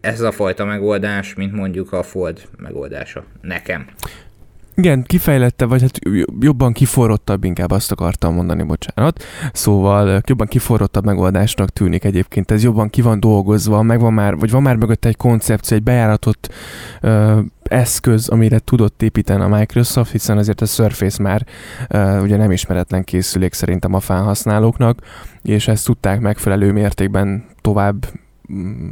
ez 0.00 0.20
a 0.20 0.32
fajta 0.32 0.64
megoldás, 0.64 1.34
mint 1.34 1.52
mondjuk 1.52 1.92
a 1.92 2.02
Fold 2.02 2.48
megoldása 2.58 3.24
nekem. 3.40 3.86
Igen, 4.74 5.02
kifejlette, 5.02 5.64
vagy 5.64 5.80
hát 5.80 5.98
jobban 6.40 6.72
kiforrottabb, 6.72 7.44
inkább 7.44 7.70
azt 7.70 7.92
akartam 7.92 8.34
mondani, 8.34 8.62
bocsánat. 8.62 9.22
Szóval 9.52 10.22
jobban 10.26 10.46
kiforrottabb 10.46 11.04
megoldásnak 11.04 11.70
tűnik 11.70 12.04
egyébként, 12.04 12.50
ez 12.50 12.62
jobban 12.62 12.88
ki 12.88 13.00
van 13.02 13.20
dolgozva, 13.20 13.82
megvan 13.82 14.12
már, 14.12 14.36
vagy 14.36 14.50
van 14.50 14.62
már 14.62 14.76
mögött 14.76 15.04
egy 15.04 15.16
koncepció, 15.16 15.76
egy 15.76 15.82
bejáratott 15.82 16.52
ö, 17.00 17.40
eszköz, 17.68 18.28
amire 18.28 18.58
tudott 18.58 19.02
építeni 19.02 19.42
a 19.42 19.48
Microsoft, 19.48 20.10
hiszen 20.10 20.38
azért 20.38 20.60
a 20.60 20.66
Surface 20.66 21.22
már 21.22 21.46
ö, 21.88 22.20
ugye 22.20 22.36
nem 22.36 22.50
ismeretlen 22.50 23.04
készülék 23.04 23.52
szerintem 23.52 23.94
a 23.94 24.00
felhasználóknak, 24.00 24.98
és 25.42 25.68
ezt 25.68 25.84
tudták 25.84 26.20
megfelelő 26.20 26.72
mértékben 26.72 27.44
tovább 27.60 28.06
mm, 28.52 28.90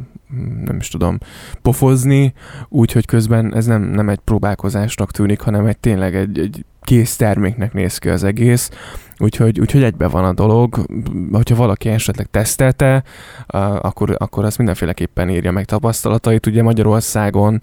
nem 0.64 0.76
is 0.76 0.88
tudom, 0.88 1.18
pofozni, 1.62 2.32
úgyhogy 2.68 3.06
közben 3.06 3.54
ez 3.54 3.66
nem, 3.66 3.82
nem 3.82 4.08
egy 4.08 4.18
próbálkozásnak 4.18 5.10
tűnik, 5.10 5.40
hanem 5.40 5.66
egy 5.66 5.78
tényleg 5.78 6.16
egy, 6.16 6.38
egy 6.38 6.64
kész 6.82 7.16
terméknek 7.16 7.72
néz 7.72 7.98
ki 7.98 8.08
az 8.08 8.24
egész, 8.24 8.70
úgyhogy, 9.18 9.60
úgyhogy 9.60 9.82
egybe 9.82 10.08
van 10.08 10.24
a 10.24 10.32
dolog, 10.32 10.86
hogyha 11.32 11.54
valaki 11.56 11.88
esetleg 11.88 12.26
tesztelte, 12.30 13.02
akkor, 13.46 14.14
akkor 14.18 14.44
azt 14.44 14.58
mindenféleképpen 14.58 15.30
írja 15.30 15.52
meg 15.52 15.64
tapasztalatait, 15.64 16.46
ugye 16.46 16.62
Magyarországon 16.62 17.62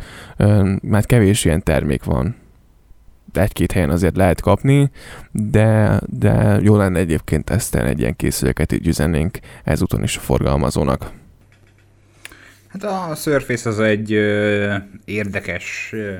már 0.81 1.05
kevés 1.05 1.46
ilyen 1.46 1.63
termék 1.63 2.03
van, 2.03 2.36
egy-két 3.34 3.72
helyen 3.72 3.89
azért 3.89 4.15
lehet 4.15 4.41
kapni, 4.41 4.91
de, 5.31 6.00
de 6.05 6.60
jó 6.62 6.75
lenne 6.75 7.00
egyébként 7.00 7.46
tesztelni 7.46 7.89
egy 7.89 8.00
ilyen 8.00 8.15
készüléket, 8.15 8.72
így 8.72 8.88
üzennénk 8.88 9.39
ezúton 9.63 10.03
is 10.03 10.17
a 10.17 10.20
forgalmazónak. 10.20 11.12
Hát 12.67 12.84
a 12.84 13.15
Surface 13.15 13.70
az 13.70 13.79
egy 13.79 14.13
ö, 14.13 14.75
érdekes 15.05 15.89
ö, 15.93 16.13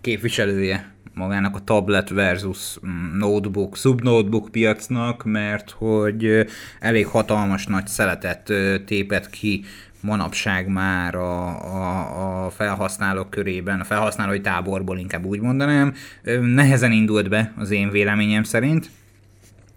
képviselője 0.00 0.93
magának 1.14 1.56
a 1.56 1.64
tablet 1.64 2.08
versus 2.08 2.78
mm, 2.86 3.18
notebook, 3.18 3.76
subnotebook 3.76 4.48
piacnak, 4.50 5.24
mert 5.24 5.70
hogy 5.70 6.46
elég 6.80 7.06
hatalmas 7.06 7.66
nagy 7.66 7.86
szeletet 7.86 8.52
tépet 8.86 9.30
ki 9.30 9.64
manapság 10.00 10.68
már 10.68 11.14
a, 11.14 11.46
a, 11.48 12.44
a 12.44 12.50
felhasználók 12.50 13.30
körében, 13.30 13.80
a 13.80 13.84
felhasználói 13.84 14.40
táborból 14.40 14.98
inkább 14.98 15.24
úgy 15.24 15.40
mondanám. 15.40 15.94
Nehezen 16.40 16.92
indult 16.92 17.28
be 17.28 17.52
az 17.56 17.70
én 17.70 17.90
véleményem 17.90 18.42
szerint, 18.42 18.90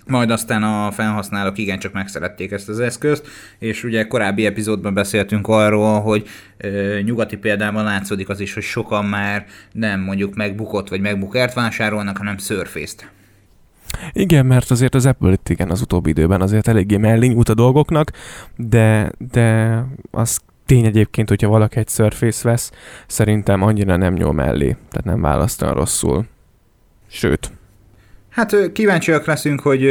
majd 0.09 0.29
aztán 0.29 0.63
a 0.63 0.91
felhasználók 0.91 1.57
igencsak 1.57 1.93
megszerették 1.93 2.51
ezt 2.51 2.69
az 2.69 2.79
eszközt, 2.79 3.27
és 3.59 3.83
ugye 3.83 4.07
korábbi 4.07 4.45
epizódban 4.45 4.93
beszéltünk 4.93 5.47
arról, 5.47 6.01
hogy 6.01 6.27
ö, 6.57 6.99
nyugati 7.03 7.37
példában 7.37 7.83
látszódik 7.83 8.29
az 8.29 8.39
is, 8.39 8.53
hogy 8.53 8.63
sokan 8.63 9.05
már 9.05 9.45
nem 9.71 9.99
mondjuk 9.99 10.35
megbukott 10.35 10.89
vagy 10.89 11.01
megbukert 11.01 11.53
vásárolnak, 11.53 12.17
hanem 12.17 12.37
surface 12.37 13.15
igen, 14.11 14.45
mert 14.45 14.71
azért 14.71 14.95
az 14.95 15.05
Apple 15.05 15.31
itt 15.31 15.49
igen 15.49 15.69
az 15.69 15.81
utóbbi 15.81 16.09
időben 16.09 16.41
azért 16.41 16.67
eléggé 16.67 16.97
mellé 16.97 17.27
nyújt 17.27 17.49
a 17.49 17.53
dolgoknak, 17.53 18.11
de, 18.55 19.11
de 19.31 19.83
az 20.11 20.39
tény 20.65 20.85
egyébként, 20.85 21.29
hogyha 21.29 21.47
valaki 21.47 21.77
egy 21.77 21.89
Surface 21.89 22.49
vesz, 22.49 22.71
szerintem 23.07 23.61
annyira 23.61 23.95
nem 23.95 24.13
nyúl 24.13 24.33
mellé, 24.33 24.65
tehát 24.65 25.03
nem 25.03 25.21
választ 25.21 25.61
olyan 25.61 25.73
rosszul. 25.73 26.25
Sőt, 27.07 27.51
Hát 28.37 28.71
kíváncsiak 28.71 29.25
leszünk, 29.25 29.59
hogy 29.59 29.81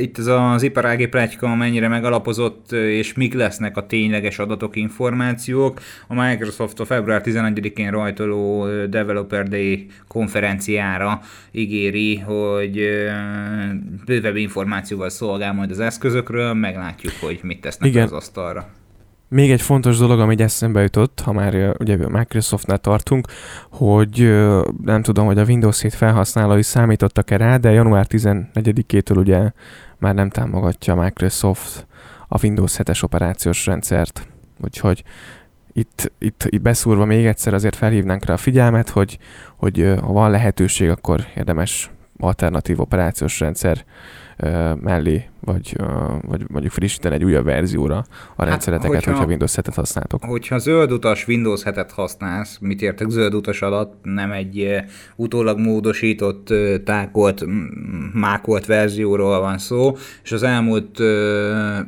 itt 0.00 0.18
ez 0.18 0.26
az 0.26 0.62
iparági 0.62 1.06
plegyka 1.06 1.54
mennyire 1.54 1.88
megalapozott, 1.88 2.72
és 2.72 3.12
mik 3.14 3.34
lesznek 3.34 3.76
a 3.76 3.86
tényleges 3.86 4.38
adatok, 4.38 4.76
információk. 4.76 5.80
A 6.06 6.14
Microsoft 6.14 6.80
a 6.80 6.84
február 6.84 7.22
11-én 7.24 7.90
rajtoló 7.90 8.66
Developer 8.86 9.48
Day 9.48 9.86
konferenciára 10.08 11.20
ígéri, 11.50 12.18
hogy 12.18 12.88
bővebb 14.04 14.36
információval 14.36 15.08
szolgál 15.08 15.52
majd 15.52 15.70
az 15.70 15.80
eszközökről, 15.80 16.52
meglátjuk, 16.52 17.12
hogy 17.20 17.40
mit 17.42 17.60
tesznek 17.60 17.88
Igen. 17.88 18.04
az 18.04 18.12
asztalra. 18.12 18.68
Még 19.32 19.50
egy 19.50 19.62
fontos 19.62 19.98
dolog, 19.98 20.20
ami 20.20 20.42
eszembe 20.42 20.82
jutott, 20.82 21.20
ha 21.20 21.32
már 21.32 21.74
ugye 21.78 22.08
Microsoftnál 22.08 22.78
tartunk, 22.78 23.26
hogy 23.70 24.18
nem 24.84 25.02
tudom, 25.02 25.26
hogy 25.26 25.38
a 25.38 25.44
Windows 25.44 25.80
7 25.80 25.94
felhasználói 25.94 26.62
számítottak-e 26.62 27.36
rá, 27.36 27.56
de 27.56 27.70
január 27.70 28.06
14-től 28.08 29.16
ugye 29.16 29.50
már 29.98 30.14
nem 30.14 30.30
támogatja 30.30 30.94
Microsoft 30.94 31.86
a 32.28 32.38
Windows 32.42 32.74
7-es 32.78 33.02
operációs 33.02 33.66
rendszert. 33.66 34.28
Úgyhogy 34.64 35.02
itt, 35.72 36.12
itt, 36.18 36.44
itt 36.48 36.62
beszúrva 36.62 37.04
még 37.04 37.26
egyszer 37.26 37.54
azért 37.54 37.76
felhívnánk 37.76 38.24
rá 38.24 38.34
a 38.34 38.36
figyelmet, 38.36 38.88
hogy, 38.88 39.18
hogy 39.56 39.94
ha 40.00 40.12
van 40.12 40.30
lehetőség, 40.30 40.88
akkor 40.88 41.24
érdemes 41.36 41.90
alternatív 42.18 42.80
operációs 42.80 43.40
rendszer 43.40 43.84
mellé, 44.80 45.31
vagy, 45.44 45.76
vagy 46.20 46.44
mondjuk 46.48 46.72
frissíteni 46.72 47.14
egy 47.14 47.24
újabb 47.24 47.44
verzióra 47.44 47.96
a 47.96 48.04
hát, 48.36 48.48
rendszereteket, 48.48 48.94
hogyha, 48.94 49.10
hogyha 49.10 49.26
Windows 49.26 49.52
7-et 49.56 49.72
használtok. 49.74 50.24
Hogyha 50.24 50.58
zöld 50.58 50.92
utas 50.92 51.26
Windows 51.28 51.62
7-et 51.64 51.90
használsz, 51.94 52.58
mit 52.60 52.82
értek 52.82 53.08
zöld 53.08 53.34
utas 53.34 53.62
alatt, 53.62 53.94
nem 54.02 54.30
egy 54.32 54.76
utólag 55.16 55.58
módosított, 55.58 56.54
tákolt, 56.84 57.44
mákolt 58.12 58.66
verzióról 58.66 59.40
van 59.40 59.58
szó, 59.58 59.96
és 60.22 60.32
az 60.32 60.42
elmúlt 60.42 60.98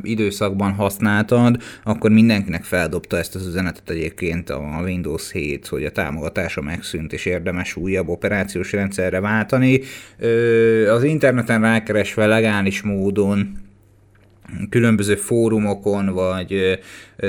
időszakban 0.02 0.72
használtad, 0.72 1.62
akkor 1.84 2.10
mindenkinek 2.10 2.64
feldobta 2.64 3.16
ezt 3.16 3.34
az 3.34 3.46
üzenetet 3.46 3.90
egyébként 3.90 4.50
a 4.50 4.80
Windows 4.82 5.32
7, 5.32 5.66
hogy 5.66 5.84
a 5.84 5.90
támogatása 5.90 6.60
megszűnt, 6.60 7.12
és 7.12 7.26
érdemes 7.26 7.76
újabb 7.76 8.08
operációs 8.08 8.72
rendszerre 8.72 9.20
váltani. 9.20 9.80
Az 10.90 11.02
interneten 11.02 11.60
rákeresve 11.60 12.26
legális 12.26 12.82
módon 12.82 13.43
különböző 14.68 15.14
fórumokon, 15.14 16.06
vagy 16.06 16.80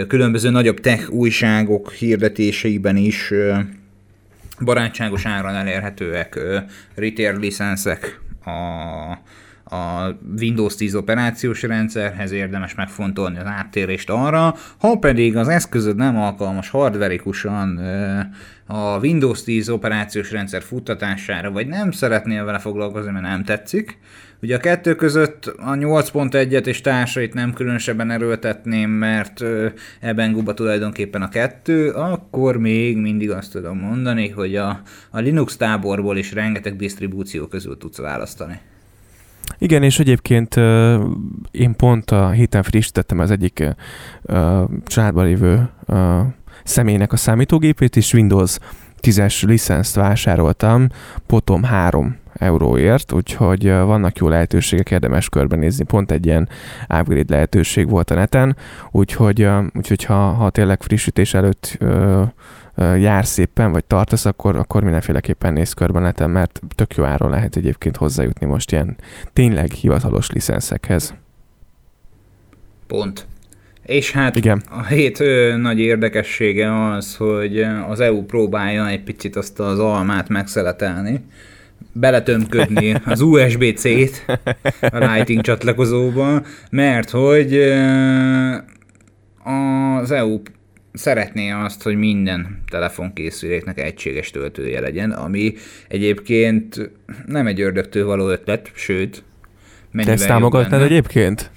különböző 0.07 0.49
nagyobb 0.49 0.79
tech 0.79 1.11
újságok 1.11 1.91
hirdetéseiben 1.91 2.95
is 2.95 3.33
barátságos 4.59 5.25
áron 5.25 5.55
elérhetőek 5.55 6.39
retail 6.95 7.39
licenszek 7.39 8.19
a, 8.45 8.51
a 9.75 10.15
Windows 10.39 10.75
10 10.75 10.95
operációs 10.95 11.61
rendszerhez 11.61 12.31
érdemes 12.31 12.75
megfontolni 12.75 13.37
az 13.37 13.45
áttérést 13.45 14.09
arra, 14.09 14.55
ha 14.77 14.95
pedig 14.95 15.37
az 15.37 15.47
eszközöd 15.47 15.95
nem 15.95 16.17
alkalmas 16.17 16.69
hardverikusan 16.69 17.77
a 18.67 18.97
Windows 18.99 19.43
10 19.43 19.69
operációs 19.69 20.31
rendszer 20.31 20.61
futtatására, 20.61 21.51
vagy 21.51 21.67
nem 21.67 21.91
szeretnél 21.91 22.45
vele 22.45 22.59
foglalkozni, 22.59 23.11
mert 23.11 23.25
nem 23.25 23.43
tetszik, 23.43 23.97
Ugye 24.41 24.55
a 24.55 24.59
kettő 24.59 24.95
között 24.95 25.45
a 25.45 25.71
8.1-et 25.71 26.65
és 26.65 26.81
társait 26.81 27.33
nem 27.33 27.53
különösebben 27.53 28.11
erőltetném, 28.11 28.89
mert 28.89 29.43
ebben 29.99 30.31
guba 30.31 30.53
tulajdonképpen 30.53 31.21
a 31.21 31.29
kettő, 31.29 31.89
akkor 31.89 32.57
még 32.57 32.97
mindig 32.97 33.31
azt 33.31 33.51
tudom 33.51 33.77
mondani, 33.77 34.29
hogy 34.29 34.55
a, 34.55 34.81
a 35.09 35.19
Linux 35.19 35.55
táborból 35.55 36.17
is 36.17 36.33
rengeteg 36.33 36.75
disztribúció 36.75 37.47
közül 37.47 37.77
tudsz 37.77 37.97
választani. 37.97 38.59
Igen, 39.57 39.83
és 39.83 39.99
egyébként 39.99 40.55
uh, 40.55 40.63
én 41.51 41.75
pont 41.75 42.11
a 42.11 42.29
héten 42.29 42.63
frissítettem 42.63 43.19
az 43.19 43.31
egyik 43.31 43.63
uh, 44.21 44.63
családban 44.85 45.25
lévő 45.25 45.69
uh, 45.87 46.19
személynek 46.63 47.13
a 47.13 47.17
számítógépét, 47.17 47.95
és 47.95 48.13
Windows 48.13 48.57
10-es 49.01 49.45
licenszt 49.45 49.95
vásároltam, 49.95 50.87
potom 51.25 51.63
3 51.63 52.23
euróért, 52.39 53.11
úgyhogy 53.11 53.69
vannak 53.69 54.17
jó 54.17 54.27
lehetőségek, 54.27 54.91
érdemes 54.91 55.29
körbenézni, 55.29 55.85
pont 55.85 56.11
egy 56.11 56.25
ilyen 56.25 56.49
upgrade 56.99 57.33
lehetőség 57.33 57.89
volt 57.89 58.11
a 58.11 58.15
neten, 58.15 58.55
úgyhogy, 58.91 59.47
úgyhogy 59.73 60.03
ha, 60.03 60.31
ha 60.31 60.49
tényleg 60.49 60.81
frissítés 60.81 61.33
előtt 61.33 61.77
jár 62.77 63.25
szépen, 63.25 63.71
vagy 63.71 63.85
tartasz, 63.85 64.25
akkor, 64.25 64.55
akkor 64.55 64.83
mindenféleképpen 64.83 65.53
néz 65.53 65.73
körbe 65.73 65.99
neten, 65.99 66.29
mert 66.29 66.61
tök 66.75 66.95
jó 66.95 67.03
áron 67.03 67.29
lehet 67.29 67.55
egyébként 67.55 67.97
hozzájutni 67.97 68.45
most 68.45 68.71
ilyen 68.71 68.95
tényleg 69.33 69.71
hivatalos 69.71 70.31
licenszekhez. 70.31 71.13
Pont. 72.87 73.27
És 73.85 74.11
hát 74.11 74.35
Igen. 74.35 74.63
a 74.69 74.85
hét 74.85 75.19
ö, 75.19 75.57
nagy 75.57 75.79
érdekessége 75.79 76.89
az, 76.89 77.15
hogy 77.15 77.65
az 77.89 77.99
EU 77.99 78.23
próbálja 78.23 78.87
egy 78.87 79.03
picit 79.03 79.35
azt 79.35 79.59
az 79.59 79.79
almát 79.79 80.29
megszeletelni, 80.29 81.25
beletömködni 81.93 82.95
az 83.05 83.21
USB-C-t 83.21 84.25
a 84.79 84.97
Lighting 84.97 85.41
csatlakozóba, 85.41 86.41
mert 86.69 87.09
hogy 87.09 87.57
az 89.43 90.11
EU 90.11 90.41
szeretné 90.93 91.49
azt, 91.49 91.83
hogy 91.83 91.95
minden 91.95 92.61
telefonkészüléknek 92.69 93.79
egységes 93.79 94.29
töltője 94.29 94.79
legyen, 94.79 95.11
ami 95.11 95.53
egyébként 95.87 96.91
nem 97.25 97.47
egy 97.47 97.61
ördögtől 97.61 98.05
való 98.05 98.27
ötlet, 98.29 98.71
sőt, 98.73 99.23
Te 100.03 100.11
ezt 100.11 100.27
támogatnád 100.27 100.81
egyébként? 100.81 101.51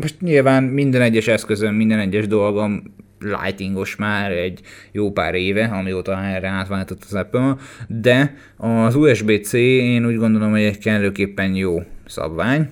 Most 0.00 0.20
nyilván 0.20 0.64
minden 0.64 1.02
egyes 1.02 1.26
eszközön, 1.26 1.74
minden 1.74 1.98
egyes 1.98 2.26
dolgom 2.26 2.82
lightingos 3.20 3.96
már 3.96 4.30
egy 4.30 4.60
jó 4.92 5.12
pár 5.12 5.34
éve, 5.34 5.64
amióta 5.64 6.24
erre 6.24 6.48
átváltott 6.48 7.04
az 7.04 7.14
Apple, 7.14 7.56
de 7.88 8.36
az 8.56 8.94
USB-C 8.94 9.52
én 9.52 10.06
úgy 10.06 10.16
gondolom, 10.16 10.50
hogy 10.50 10.62
egy 10.62 10.78
kellőképpen 10.78 11.54
jó 11.54 11.82
szabvány, 12.06 12.70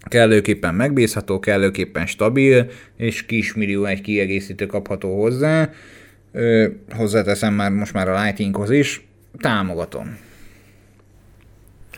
kellőképpen 0.00 0.74
megbízható, 0.74 1.40
kellőképpen 1.40 2.06
stabil, 2.06 2.66
és 2.96 3.26
kismillió 3.26 3.84
egy 3.84 4.00
kiegészítő 4.00 4.66
kapható 4.66 5.20
hozzá. 5.20 5.70
Ö, 6.32 6.68
hozzáteszem 6.90 7.54
már 7.54 7.70
most 7.70 7.92
már 7.92 8.08
a 8.08 8.22
Lightinghoz 8.22 8.70
is, 8.70 9.06
támogatom. 9.38 10.16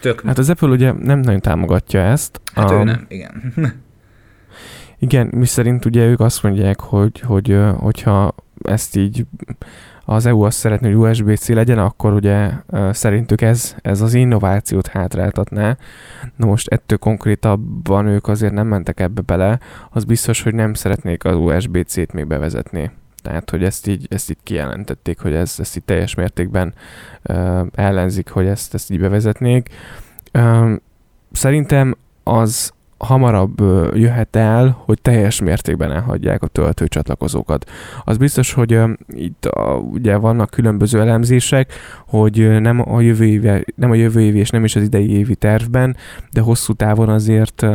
Tök. 0.00 0.20
Hát 0.20 0.38
az 0.38 0.50
Apple 0.50 0.68
ugye 0.68 0.92
nem 0.92 1.18
nagyon 1.18 1.40
támogatja 1.40 2.00
ezt. 2.00 2.40
Hát 2.54 2.70
a... 2.70 2.74
ő 2.74 2.82
nem, 2.82 3.06
igen. 3.08 3.52
Igen, 5.02 5.26
mi 5.32 5.46
szerint 5.46 5.84
ugye 5.84 6.06
ők 6.06 6.20
azt 6.20 6.42
mondják, 6.42 6.80
hogy, 6.80 7.20
hogy 7.20 7.58
hogyha 7.76 8.34
ezt 8.64 8.96
így 8.96 9.26
az 10.04 10.26
EU 10.26 10.40
azt 10.40 10.58
szeretné, 10.58 10.92
hogy 10.92 11.10
USB-C 11.10 11.48
legyen, 11.48 11.78
akkor 11.78 12.12
ugye 12.12 12.50
szerintük 12.90 13.40
ez, 13.40 13.74
ez 13.80 14.00
az 14.00 14.14
innovációt 14.14 14.86
hátráltatná. 14.86 15.76
Na 16.36 16.46
most 16.46 16.68
ettől 16.68 16.98
konkrétabban 16.98 18.06
ők 18.06 18.28
azért 18.28 18.52
nem 18.52 18.66
mentek 18.66 19.00
ebbe 19.00 19.20
bele, 19.20 19.58
az 19.90 20.04
biztos, 20.04 20.42
hogy 20.42 20.54
nem 20.54 20.74
szeretnék 20.74 21.24
az 21.24 21.36
USB-C-t 21.36 22.12
még 22.12 22.26
bevezetni. 22.26 22.90
Tehát, 23.22 23.50
hogy 23.50 23.64
ezt 23.64 23.86
így, 23.86 24.06
ezt 24.10 24.30
így 24.30 24.38
kijelentették, 24.42 25.20
hogy 25.20 25.34
ez, 25.34 25.54
ezt 25.58 25.76
így 25.76 25.84
teljes 25.84 26.14
mértékben 26.14 26.74
uh, 27.24 27.66
ellenzik, 27.74 28.28
hogy 28.28 28.46
ezt, 28.46 28.74
ezt 28.74 28.90
így 28.90 29.00
bevezetnék. 29.00 29.68
Szerintem 31.32 31.96
az, 32.22 32.72
hamarabb 33.06 33.60
jöhet 33.94 34.36
el, 34.36 34.82
hogy 34.84 35.02
teljes 35.02 35.40
mértékben 35.40 35.92
elhagyják 35.92 36.42
a 36.42 36.46
töltőcsatlakozókat. 36.46 37.70
Az 38.04 38.16
biztos, 38.16 38.52
hogy 38.52 38.80
itt 39.06 39.46
a, 39.46 39.74
ugye 39.76 40.16
vannak 40.16 40.50
különböző 40.50 41.00
elemzések, 41.00 41.72
hogy 42.06 42.60
nem 42.60 42.92
a, 42.92 43.00
jövő 43.00 43.24
évi, 43.24 43.64
nem 43.74 43.90
a 43.90 43.94
jövő 43.94 44.20
évi 44.20 44.38
és 44.38 44.50
nem 44.50 44.64
is 44.64 44.76
az 44.76 44.82
idei 44.82 45.10
évi 45.10 45.34
tervben, 45.34 45.96
de 46.32 46.40
hosszú 46.40 46.72
távon 46.72 47.08
azért 47.08 47.66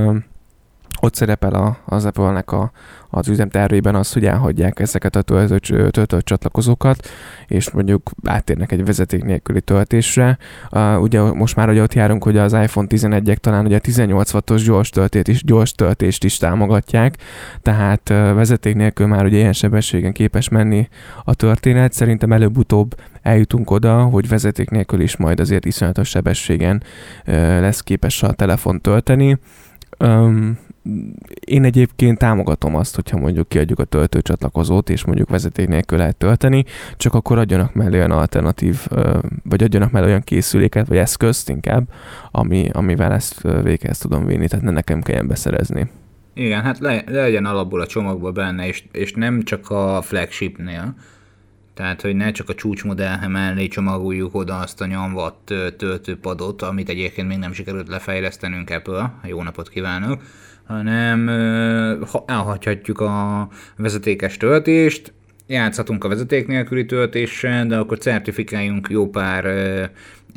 ott 1.02 1.16
szerepel 1.16 1.54
a, 1.54 1.78
az 1.86 2.06
Apple-nek 2.06 2.52
a, 2.52 2.72
az 3.18 3.28
üzemtervében 3.28 3.96
az, 3.96 4.14
hogy 4.14 4.26
elhagyják 4.26 4.80
ezeket 4.80 5.16
a 5.16 5.22
töltött, 5.22 5.92
töltött 5.92 6.26
csatlakozókat, 6.26 7.10
és 7.48 7.72
mondjuk 7.72 8.12
átérnek 8.24 8.72
egy 8.72 8.86
vezeték 8.86 9.24
nélküli 9.24 9.62
töltésre. 9.62 10.38
Uh, 10.72 11.02
ugye 11.02 11.22
most 11.22 11.56
már 11.56 11.70
ugye 11.70 11.82
ott 11.82 11.94
járunk, 11.94 12.24
hogy 12.24 12.38
az 12.38 12.54
iPhone 12.54 12.88
11-ek 12.90 13.36
talán 13.36 13.66
ugye 13.66 13.80
18 13.80 14.34
wattos 14.34 14.64
gyors, 14.64 14.90
töltét 14.90 15.28
is, 15.28 15.44
gyors 15.44 15.72
töltést 15.72 16.24
is 16.24 16.38
támogatják, 16.38 17.16
tehát 17.62 18.10
vezeték 18.10 18.76
nélkül 18.76 19.08
már 19.08 19.26
ugye 19.26 19.38
ilyen 19.38 19.54
sebességen 19.54 20.12
képes 20.12 20.50
menni 20.50 20.88
a 21.24 21.34
történet. 21.34 21.94
Szerintem 21.94 22.32
előbb-utóbb 22.32 22.96
eljutunk 23.22 23.72
oda, 23.72 24.04
hogy 24.04 24.28
vezeték 24.28 24.70
nélkül 24.70 25.00
is 25.00 25.18
majd 25.18 25.40
azért 25.40 25.66
iszonyatos 25.66 26.10
sebességen 26.10 26.84
lesz 27.60 27.82
képes 27.82 28.24
a 28.24 28.32
telefon 28.32 28.82
tölteni. 28.82 29.38
Um, 30.00 30.58
én 31.40 31.64
egyébként 31.64 32.18
támogatom 32.18 32.76
azt, 32.76 32.96
hogyha 32.96 33.18
mondjuk 33.18 33.50
kiadjuk 33.50 33.80
a 33.80 33.84
töltőcsatlakozót, 33.84 34.90
és 34.90 35.06
mondjuk 35.06 35.30
vezeték 35.30 35.68
nélkül 35.68 35.98
lehet 35.98 36.16
tölteni, 36.16 36.66
csak 36.98 37.14
akkor 37.14 37.38
adjanak 37.38 37.74
mellé 37.74 37.98
olyan 37.98 38.12
alternatív, 38.12 38.88
vagy 39.44 39.64
adjanak 39.64 39.92
mellé 39.92 40.06
olyan 40.06 40.22
készüléket, 40.22 40.88
vagy 40.88 40.98
eszközt 40.98 41.50
inkább, 41.50 41.90
ami, 42.32 42.70
amivel 42.74 43.12
ezt 43.12 43.42
véghez 43.64 43.98
tudom 43.98 44.26
vinni, 44.26 44.48
tehát 44.48 44.66
ne 44.66 44.72
nekem 44.72 45.02
kelljen 45.02 45.28
beszerezni. 45.28 45.90
Igen, 46.34 46.62
hát 46.62 46.80
le, 46.80 47.04
legyen 47.06 47.46
alapból 47.46 47.82
a 47.82 47.88
csomagban 47.88 48.34
benne, 48.34 48.68
és, 48.68 48.84
és 48.92 49.14
nem 49.14 49.44
csak 49.44 49.70
a 49.70 50.02
flagshipnél, 50.02 50.96
tehát, 51.78 52.02
hogy 52.02 52.16
ne 52.16 52.32
csak 52.32 52.50
a 52.50 52.56
csúcsmodell 52.56 53.28
mellé 53.28 53.68
csomagoljuk 53.68 54.36
oda 54.36 54.58
azt 54.58 54.82
a 54.82 54.86
nyomvat 54.86 55.36
töltőpadot, 55.78 56.62
amit 56.62 56.90
egyébként 56.90 57.28
még 57.28 57.38
nem 57.38 57.54
sikerült 57.54 57.88
lefejlesztenünk 57.88 58.70
ebből. 58.70 59.12
Jó 59.24 59.44
napot 59.44 59.70
kívánok! 59.70 60.22
hanem 60.68 61.30
elhagyhatjuk 62.26 63.00
a 63.00 63.48
vezetékes 63.78 64.38
töltést, 64.38 65.14
játszhatunk 65.48 66.04
a 66.04 66.08
vezeték 66.08 66.48
nélküli 66.48 66.86
töltéssel, 66.86 67.66
de 67.66 67.78
akkor 67.78 67.98
certifikáljunk 67.98 68.88
jó 68.90 69.10
pár 69.10 69.46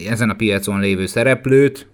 ezen 0.09 0.31
a 0.31 0.35
piacon 0.35 0.81
lévő 0.81 1.07
szereplőt, 1.07 1.87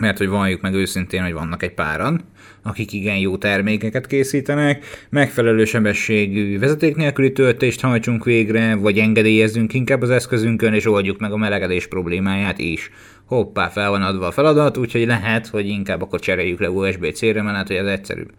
mert 0.00 0.18
hogy 0.18 0.28
valljuk 0.28 0.60
meg 0.60 0.74
őszintén, 0.74 1.22
hogy 1.22 1.32
vannak 1.32 1.62
egy 1.62 1.74
páran, 1.74 2.20
akik 2.62 2.92
igen 2.92 3.16
jó 3.16 3.36
termékeket 3.36 4.06
készítenek, 4.06 4.84
megfelelő 5.10 5.64
sebességű 5.64 6.58
vezeték 6.58 6.96
nélküli 6.96 7.32
töltést 7.32 7.80
hajtsunk 7.80 8.24
végre, 8.24 8.74
vagy 8.74 8.98
engedélyezzünk 8.98 9.74
inkább 9.74 10.02
az 10.02 10.10
eszközünkön, 10.10 10.74
és 10.74 10.86
oldjuk 10.86 11.18
meg 11.18 11.32
a 11.32 11.36
melegedés 11.36 11.86
problémáját 11.86 12.58
is 12.58 12.90
hoppá, 13.24 13.68
fel 13.68 13.90
van 13.90 14.02
adva 14.02 14.26
a 14.26 14.30
feladat, 14.30 14.76
úgyhogy 14.76 15.06
lehet, 15.06 15.46
hogy 15.46 15.66
inkább 15.66 16.02
akkor 16.02 16.20
cseréljük 16.20 16.60
le 16.60 16.70
USB-C-re, 16.70 17.42
mert 17.42 17.66
hogy 17.66 17.76
ez 17.76 17.86
egyszerűbb. 17.86 18.30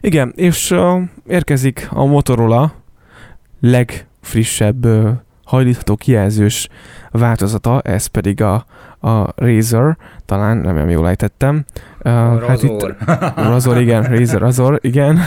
Igen, 0.00 0.32
és 0.36 0.70
uh, 0.70 1.02
érkezik 1.26 1.86
a 1.90 2.04
Motorola 2.04 2.82
legfrissebb 3.60 4.86
uh, 4.86 5.10
hajlítható 5.44 5.96
kijelzős 5.96 6.68
változata, 7.10 7.80
ez 7.80 8.06
pedig 8.06 8.42
a, 8.42 8.66
a 9.04 9.32
Razer, 9.36 9.96
talán 10.26 10.56
nem, 10.56 10.88
jól 10.88 11.08
ejtettem. 11.08 11.64
Uh, 11.98 12.12
Razor. 12.12 12.46
Hát 12.46 12.62
itt, 12.62 12.94
Razor, 13.50 13.80
igen, 13.80 14.02
Razer, 14.02 14.40
Razor, 14.40 14.78
igen. 14.82 15.18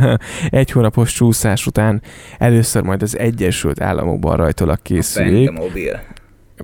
Egy 0.50 0.70
hónapos 0.70 1.12
csúszás 1.12 1.66
után 1.66 2.02
először 2.38 2.82
majd 2.82 3.02
az 3.02 3.18
Egyesült 3.18 3.80
Államokban 3.80 4.36
rajtolak 4.36 4.82
készülék. 4.82 5.48
A 5.48 5.52
mobil. 5.52 6.00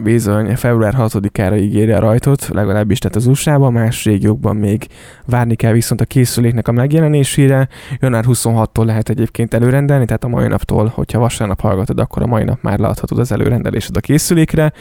Bizony, 0.02 0.56
február 0.56 0.94
6-ára 0.98 1.56
ígéri 1.56 1.92
a 1.92 1.98
rajtot, 1.98 2.48
legalábbis 2.48 2.98
tehát 2.98 3.16
az 3.16 3.26
usa 3.26 3.70
más 3.70 4.04
régiókban 4.04 4.56
még 4.56 4.87
várni 5.26 5.54
kell 5.54 5.72
viszont 5.72 6.00
a 6.00 6.04
készüléknek 6.04 6.68
a 6.68 6.72
megjelenésére. 6.72 7.68
Január 8.00 8.24
26-tól 8.26 8.85
lehet 8.85 9.09
egyébként 9.09 9.54
előrendelni, 9.54 10.04
tehát 10.04 10.24
a 10.24 10.28
mai 10.28 10.46
naptól, 10.46 10.92
hogyha 10.94 11.18
vasárnap 11.18 11.61
hallgatod, 11.61 12.00
akkor 12.00 12.22
a 12.22 12.26
mai 12.26 12.44
nap 12.44 12.62
már 12.62 12.78
láthatod 12.78 13.18
az 13.18 13.33
előrendelésed 13.33 13.96
a 13.96 14.00
készülékre, 14.00 14.72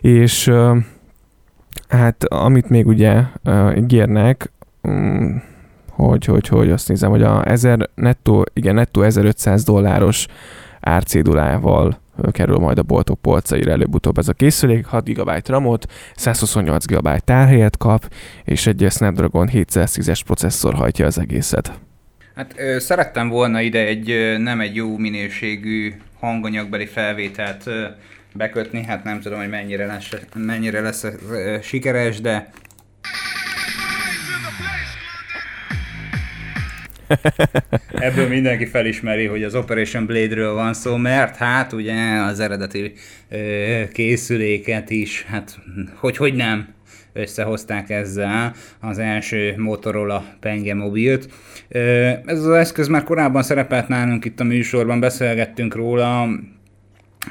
és 0.00 0.50
hát 1.88 2.24
amit 2.24 2.68
még 2.68 2.86
ugye 2.86 3.22
ígérnek, 3.76 4.52
um, 4.82 5.42
hogy, 5.90 6.24
hogy, 6.24 6.48
hogy 6.48 6.70
azt 6.70 6.88
nézem, 6.88 7.10
hogy 7.10 7.22
a 7.22 7.44
1000 7.48 7.90
nettó, 7.94 8.44
igen, 8.52 8.74
nettó 8.74 9.02
1500 9.02 9.64
dolláros 9.64 10.26
árcédulával 10.80 11.98
kerül 12.30 12.58
majd 12.58 12.78
a 12.78 12.82
boltok 12.82 13.20
polcaira 13.20 13.70
előbb-utóbb 13.70 14.18
ez 14.18 14.28
a 14.28 14.32
készülék, 14.32 14.86
6 14.86 15.08
GB 15.08 15.30
RAM-ot, 15.44 15.86
128 16.16 16.86
GB 16.86 17.08
tárhelyet 17.18 17.76
kap, 17.76 18.12
és 18.44 18.66
egy 18.66 18.86
Snapdragon 18.90 19.48
710-es 19.52 20.20
processzor 20.24 20.74
hajtja 20.74 21.06
az 21.06 21.18
egészet. 21.18 21.72
Hát 22.34 22.54
ö, 22.56 22.78
szerettem 22.78 23.28
volna 23.28 23.60
ide 23.60 23.86
egy 23.86 24.10
ö, 24.10 24.38
nem 24.38 24.60
egy 24.60 24.74
jó 24.74 24.96
minőségű 24.96 25.94
hanganyagbeli 26.20 26.86
felvételt 26.86 27.66
ö, 27.66 27.84
bekötni, 28.36 28.84
hát 28.84 29.04
nem 29.04 29.20
tudom, 29.20 29.38
hogy 29.38 29.48
mennyire 29.48 29.86
lesz, 29.86 30.10
mennyire 30.34 30.80
lesz 30.80 31.04
sikeres, 31.62 32.20
de 32.20 32.50
Ebből 38.08 38.28
mindenki 38.28 38.66
felismeri, 38.66 39.26
hogy 39.26 39.42
az 39.42 39.54
Operation 39.54 40.06
Blade-ről 40.06 40.54
van 40.54 40.74
szó, 40.74 40.96
mert 40.96 41.36
hát 41.36 41.72
ugye 41.72 41.94
az 42.18 42.40
eredeti 42.40 42.92
ö, 43.28 43.82
készüléket 43.92 44.90
is, 44.90 45.24
hát 45.28 45.58
hogy, 45.94 46.16
hogy 46.16 46.34
nem 46.34 46.74
összehozták 47.12 47.90
ezzel 47.90 48.54
az 48.80 48.98
első 48.98 49.54
Motorola 49.56 50.24
Penge 50.40 50.74
mobilt. 50.74 51.28
Ez 52.24 52.38
az 52.38 52.48
eszköz 52.48 52.88
már 52.88 53.04
korábban 53.04 53.42
szerepelt 53.42 53.88
nálunk 53.88 54.24
itt 54.24 54.40
a 54.40 54.44
műsorban, 54.44 55.00
beszélgettünk 55.00 55.74
róla, 55.74 56.28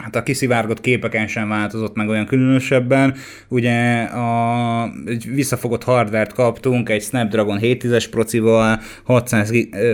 hát 0.01 0.15
a 0.15 0.23
kiszivárgott 0.23 0.81
képeken 0.81 1.27
sem 1.27 1.49
változott 1.49 1.95
meg 1.95 2.09
olyan 2.09 2.25
különösebben. 2.25 3.15
Ugye 3.47 4.01
a, 4.01 4.91
egy 5.05 5.29
visszafogott 5.33 5.83
hardvert 5.83 6.33
kaptunk 6.33 6.89
egy 6.89 7.01
Snapdragon 7.01 7.59
710-es 7.61 8.05
procival, 8.11 8.79
600, 9.03 9.51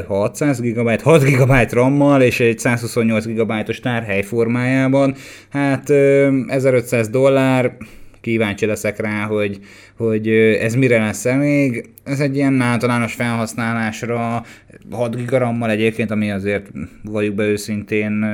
600 0.07 0.61
GB, 0.61 1.01
6 1.01 1.23
GB 1.23 1.53
RAM-mal 1.69 2.21
és 2.21 2.39
egy 2.39 2.59
128 2.59 3.25
GB-os 3.25 3.79
tárhely 3.79 4.21
formájában. 4.21 5.15
Hát 5.49 5.89
1500 6.47 7.09
dollár, 7.09 7.77
kíváncsi 8.21 8.65
leszek 8.65 8.99
rá, 8.99 9.25
hogy, 9.25 9.59
hogy 10.01 10.27
ez 10.59 10.75
mire 10.75 10.97
lesz 10.97 11.25
elég. 11.25 11.89
Ez 12.03 12.19
egy 12.19 12.35
ilyen 12.35 12.61
általános 12.61 13.13
felhasználásra 13.13 14.45
6 14.91 15.15
gigarammal 15.15 15.69
egyébként, 15.69 16.11
ami 16.11 16.31
azért 16.31 16.71
valljuk 17.03 17.35
be 17.35 17.43
őszintén 17.43 18.25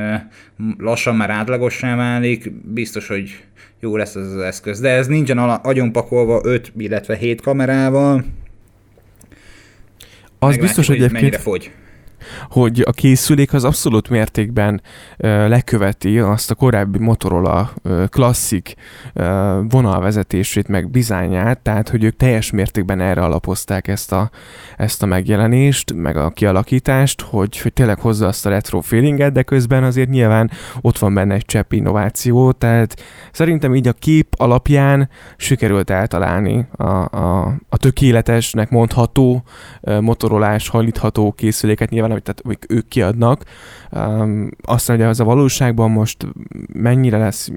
lassan 0.77 1.15
már 1.15 1.29
átlagossá 1.29 1.95
válik, 1.95 2.51
biztos, 2.51 3.07
hogy 3.07 3.43
jó 3.79 3.97
lesz 3.97 4.15
ez 4.15 4.31
az 4.31 4.41
eszköz. 4.41 4.79
De 4.79 4.89
ez 4.89 5.07
nincsen 5.07 5.37
agyon 5.37 5.91
pakolva 5.91 6.41
5, 6.43 6.73
illetve 6.77 7.15
7 7.15 7.41
kamerával. 7.41 8.15
Az 8.15 8.25
Meglátjuk, 10.39 10.61
biztos, 10.61 10.87
hogy 10.87 10.95
egyébként... 10.95 11.21
mennyire 11.21 11.37
fogy 11.37 11.71
hogy 12.49 12.83
a 12.85 12.91
készülék 12.91 13.53
az 13.53 13.63
abszolút 13.63 14.09
mértékben 14.09 14.81
leköveti 15.17 16.19
azt 16.19 16.51
a 16.51 16.55
korábbi 16.55 16.99
Motorola 16.99 17.73
klasszik 18.09 18.75
vonalvezetését, 19.69 20.67
meg 20.67 20.89
bizányát, 20.89 21.59
tehát 21.59 21.89
hogy 21.89 22.03
ők 22.03 22.15
teljes 22.15 22.51
mértékben 22.51 23.01
erre 23.01 23.21
alapozták 23.21 23.87
ezt 23.87 24.11
a, 24.11 24.29
ezt 24.77 25.03
a 25.03 25.05
megjelenést, 25.05 25.93
meg 25.93 26.17
a 26.17 26.29
kialakítást, 26.29 27.21
hogy, 27.21 27.57
hogy 27.57 27.73
tényleg 27.73 27.99
hozza 27.99 28.27
azt 28.27 28.45
a 28.45 28.49
retro 28.49 28.81
feelinget, 28.81 29.31
de 29.31 29.43
közben 29.43 29.83
azért 29.83 30.09
nyilván 30.09 30.51
ott 30.81 30.97
van 30.97 31.13
benne 31.13 31.33
egy 31.33 31.45
csepp 31.45 31.71
innováció, 31.71 32.51
tehát 32.51 33.01
szerintem 33.31 33.75
így 33.75 33.87
a 33.87 33.93
kép 33.93 34.27
alapján 34.37 35.09
sikerült 35.37 35.89
eltalálni 35.89 36.67
a, 36.71 36.83
a, 36.83 37.55
a 37.69 37.77
tökéletesnek 37.77 38.69
mondható 38.69 39.43
motorolás, 40.01 40.67
hajlítható 40.67 41.31
készüléket, 41.31 41.89
nyilván 41.89 42.11
amit 42.17 42.43
tehát, 42.43 42.61
ők 42.67 42.87
kiadnak. 42.87 43.43
Um, 43.91 44.49
aztán, 44.61 44.97
hogy 44.97 45.05
az 45.05 45.19
a 45.19 45.23
valóságban 45.23 45.91
most 45.91 46.27
mennyire 46.73 47.17
lesz 47.17 47.51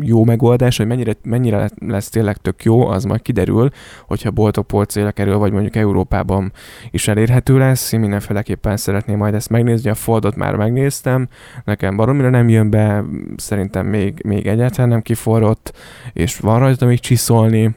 jó 0.00 0.24
megoldás, 0.24 0.76
vagy 0.78 0.86
mennyire, 0.86 1.16
mennyire 1.22 1.70
lesz 1.78 2.08
tényleg 2.08 2.36
tök 2.36 2.64
jó, 2.64 2.86
az 2.86 3.04
majd 3.04 3.22
kiderül, 3.22 3.70
hogyha 4.06 4.30
boltok 4.30 4.66
polcéle 4.66 5.10
kerül, 5.10 5.36
vagy 5.36 5.52
mondjuk 5.52 5.76
Európában 5.76 6.52
is 6.90 7.08
elérhető 7.08 7.58
lesz. 7.58 7.92
Én 7.92 8.00
mindenféleképpen 8.00 8.76
szeretném 8.76 9.16
majd 9.16 9.34
ezt 9.34 9.50
megnézni, 9.50 9.90
a 9.90 9.94
Foldot 9.94 10.36
már 10.36 10.56
megnéztem, 10.56 11.28
nekem 11.64 11.96
baromira 11.96 12.30
nem 12.30 12.48
jön 12.48 12.70
be, 12.70 13.04
szerintem 13.36 13.86
még, 13.86 14.20
még 14.24 14.46
egyáltalán 14.46 14.88
nem 14.88 15.02
kiforrott, 15.02 15.76
és 16.12 16.38
van 16.38 16.58
rajta 16.58 16.86
még 16.86 17.00
csiszolni, 17.00 17.74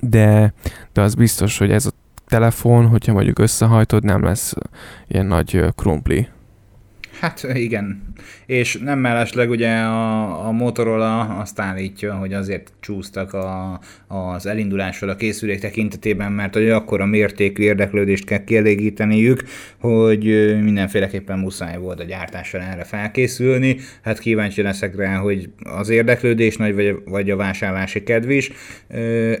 de, 0.00 0.54
de 0.92 1.00
az 1.00 1.14
biztos, 1.14 1.58
hogy 1.58 1.70
ez 1.70 1.86
a 1.86 1.90
telefon, 2.26 2.86
hogyha 2.86 3.12
mondjuk 3.12 3.38
összehajtod, 3.38 4.04
nem 4.04 4.22
lesz 4.22 4.54
ilyen 5.06 5.26
nagy 5.26 5.64
krumpli. 5.74 6.28
Hát 7.20 7.46
igen, 7.54 8.02
és 8.46 8.76
nem 8.76 8.98
mellesleg 8.98 9.50
ugye 9.50 9.70
a, 9.70 10.46
a 10.46 10.50
Motorola 10.50 11.20
azt 11.20 11.60
állítja, 11.60 12.14
hogy 12.14 12.32
azért 12.32 12.72
csúsztak 12.80 13.32
a, 13.32 13.80
az 14.06 14.46
elindulással 14.46 15.08
a 15.08 15.16
készülék 15.16 15.60
tekintetében, 15.60 16.32
mert 16.32 16.54
hogy 16.54 16.70
akkor 16.70 17.00
a 17.00 17.06
mértékű 17.06 17.62
érdeklődést 17.62 18.24
kell 18.24 18.44
kielégíteniük, 18.44 19.42
hogy 19.80 20.24
mindenféleképpen 20.62 21.38
muszáj 21.38 21.78
volt 21.78 22.00
a 22.00 22.04
gyártással 22.04 22.60
erre 22.60 22.84
felkészülni. 22.84 23.76
Hát 24.02 24.18
kíváncsi 24.18 24.62
leszek 24.62 24.96
rá, 24.96 25.16
hogy 25.16 25.50
az 25.58 25.88
érdeklődés 25.88 26.56
nagy 26.56 26.74
vagy, 26.74 26.94
vagy 27.04 27.30
a 27.30 27.36
vásárlási 27.36 28.02
kedv 28.02 28.30
is. 28.30 28.50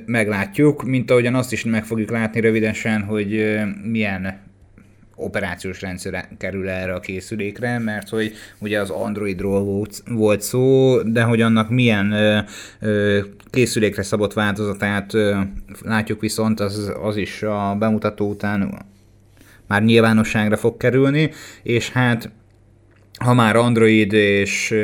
Meglátjuk, 0.06 0.84
mint 0.84 1.10
ahogyan 1.10 1.34
azt 1.34 1.52
is 1.52 1.64
meg 1.64 1.84
fogjuk 1.84 2.10
látni 2.10 2.40
rövidesen, 2.40 3.02
hogy 3.02 3.60
milyen 3.84 4.44
operációs 5.16 5.80
rendszer 5.80 6.28
kerül 6.38 6.68
erre 6.68 6.94
a 6.94 7.00
készülékre, 7.00 7.78
mert 7.78 8.08
hogy 8.08 8.32
ugye 8.58 8.80
az 8.80 8.90
Androidról 8.90 9.90
volt, 10.04 10.42
szó, 10.42 10.96
de 11.02 11.22
hogy 11.22 11.40
annak 11.40 11.70
milyen 11.70 12.12
ö, 12.12 12.38
ö, 12.80 13.20
készülékre 13.50 14.02
szabott 14.02 14.32
változatát 14.32 15.14
ö, 15.14 15.40
látjuk 15.82 16.20
viszont, 16.20 16.60
az, 16.60 16.92
az 17.02 17.16
is 17.16 17.42
a 17.42 17.76
bemutató 17.78 18.28
után 18.28 18.84
már 19.66 19.82
nyilvánosságra 19.82 20.56
fog 20.56 20.76
kerülni, 20.76 21.30
és 21.62 21.90
hát 21.90 22.30
ha 23.18 23.34
már 23.34 23.56
Android 23.56 24.12
és 24.12 24.74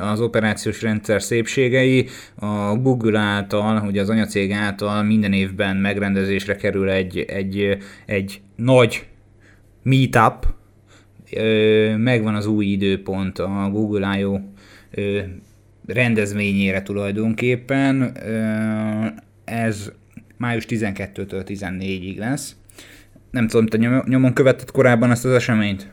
az 0.00 0.20
operációs 0.20 0.82
rendszer 0.82 1.22
szépségei, 1.22 2.08
a 2.34 2.74
Google 2.74 3.18
által, 3.18 3.86
ugye 3.86 4.00
az 4.00 4.08
anyacég 4.08 4.52
által 4.52 5.02
minden 5.02 5.32
évben 5.32 5.76
megrendezésre 5.76 6.56
kerül 6.56 6.90
egy, 6.90 7.18
egy, 7.18 7.76
egy 8.06 8.40
nagy 8.56 9.06
meetup, 9.82 10.46
megvan 11.96 12.34
az 12.34 12.46
új 12.46 12.66
időpont 12.66 13.38
a 13.38 13.68
Google 13.72 14.18
I.O. 14.18 14.38
rendezvényére 15.86 16.82
tulajdonképpen. 16.82 18.16
Ez 19.44 19.92
május 20.36 20.66
12-től 20.68 21.44
14-ig 21.46 22.18
lesz. 22.18 22.56
Nem 23.30 23.46
tudom, 23.46 23.66
te 23.66 24.02
nyomon 24.06 24.32
követted 24.32 24.70
korábban 24.70 25.10
ezt 25.10 25.24
az 25.24 25.32
eseményt? 25.32 25.90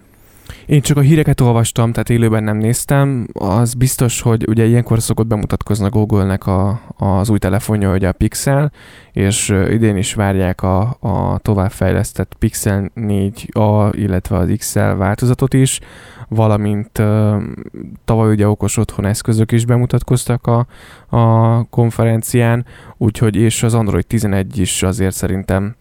Én 0.66 0.82
csak 0.82 0.98
a 0.98 1.02
híreket 1.02 1.42
olvastam, 1.42 1.92
tehát 1.92 2.10
élőben 2.10 2.44
nem 2.44 2.58
néztem. 2.58 3.28
Az 3.34 3.74
biztos, 3.74 4.22
hogy 4.22 4.48
ugye 4.48 4.66
ilyenkor 4.66 5.02
szokott 5.02 5.28
bemutatkozni 5.28 5.86
a 5.86 5.90
Google-nek 5.90 6.48
a, 6.48 6.82
az 6.98 7.30
új 7.30 7.38
telefonja, 7.38 7.94
ugye 7.94 8.08
a 8.08 8.12
Pixel, 8.12 8.72
és 9.12 9.50
idén 9.70 9.98
is 9.98 10.14
várják 10.14 10.62
a, 10.62 10.98
a 11.00 11.38
továbbfejlesztett 11.38 12.36
Pixel 12.40 12.92
4a, 12.96 13.92
illetve 13.92 14.38
az 14.38 14.54
XL 14.58 14.80
változatot 14.80 15.54
is, 15.54 15.80
valamint 16.30 17.02
tavaly 18.06 18.32
ugye 18.32 18.48
okos 18.48 18.78
otthon 18.78 19.06
eszközök 19.06 19.52
is 19.52 19.66
bemutatkoztak 19.66 20.48
a, 20.48 20.68
a 21.18 21.64
konferencián, 21.64 22.66
úgyhogy 22.98 23.36
és 23.36 23.64
az 23.64 23.74
Android 23.74 24.08
11 24.08 24.58
is 24.58 24.84
azért 24.84 25.16
szerintem 25.16 25.76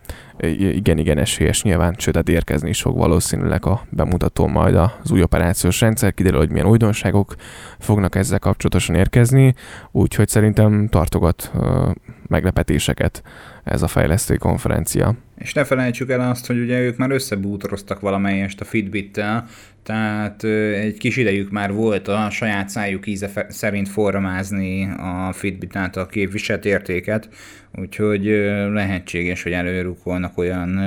igen, 0.48 0.98
igen 0.98 1.18
esélyes 1.18 1.62
nyilván, 1.62 1.94
sőt, 1.98 2.14
hát 2.14 2.28
érkezni 2.28 2.68
is 2.68 2.80
fog 2.80 2.96
valószínűleg 2.96 3.66
a 3.66 3.86
bemutató 3.90 4.46
majd 4.46 4.74
az 4.74 5.10
új 5.10 5.22
operációs 5.22 5.80
rendszer, 5.80 6.14
kiderül, 6.14 6.38
hogy 6.38 6.50
milyen 6.50 6.66
újdonságok 6.66 7.34
fognak 7.78 8.14
ezzel 8.14 8.38
kapcsolatosan 8.38 8.94
érkezni, 8.94 9.54
úgyhogy 9.90 10.28
szerintem 10.28 10.88
tartogat 10.88 11.50
uh, 11.54 11.90
meglepetéseket 12.26 13.22
ez 13.64 13.82
a 13.82 13.88
fejlesztői 13.88 14.36
konferencia. 14.36 15.14
És 15.38 15.52
ne 15.52 15.64
felejtsük 15.64 16.10
el 16.10 16.30
azt, 16.30 16.46
hogy 16.46 16.58
ugye 16.58 16.78
ők 16.78 16.96
már 16.96 17.10
összebútoroztak 17.10 18.00
valamelyest 18.00 18.60
a 18.60 18.64
Fitbit-tel, 18.64 19.46
tehát 19.84 20.44
egy 20.74 20.98
kis 20.98 21.16
idejük 21.16 21.50
már 21.50 21.72
volt 21.72 22.08
a 22.08 22.30
saját 22.30 22.68
szájuk 22.68 23.06
íze 23.06 23.46
szerint 23.48 23.88
forramázni 23.88 24.84
a 24.84 25.32
Fitbit 25.32 25.76
által 25.76 26.06
képviselt 26.06 26.64
értéket, 26.64 27.28
úgyhogy 27.74 28.24
lehetséges, 28.72 29.42
hogy 29.42 29.52
előrukolnak 29.52 30.38
olyan 30.38 30.80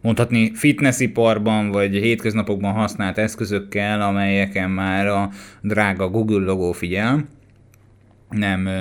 mondhatni 0.00 0.54
fitnessiparban 0.54 1.70
vagy 1.70 1.94
hétköznapokban 1.94 2.72
használt 2.72 3.18
eszközökkel, 3.18 4.00
amelyeken 4.00 4.70
már 4.70 5.06
a 5.06 5.30
drága 5.60 6.08
Google 6.08 6.44
logó 6.44 6.72
figyel, 6.72 7.24
nem 8.32 8.66
ö, 8.66 8.72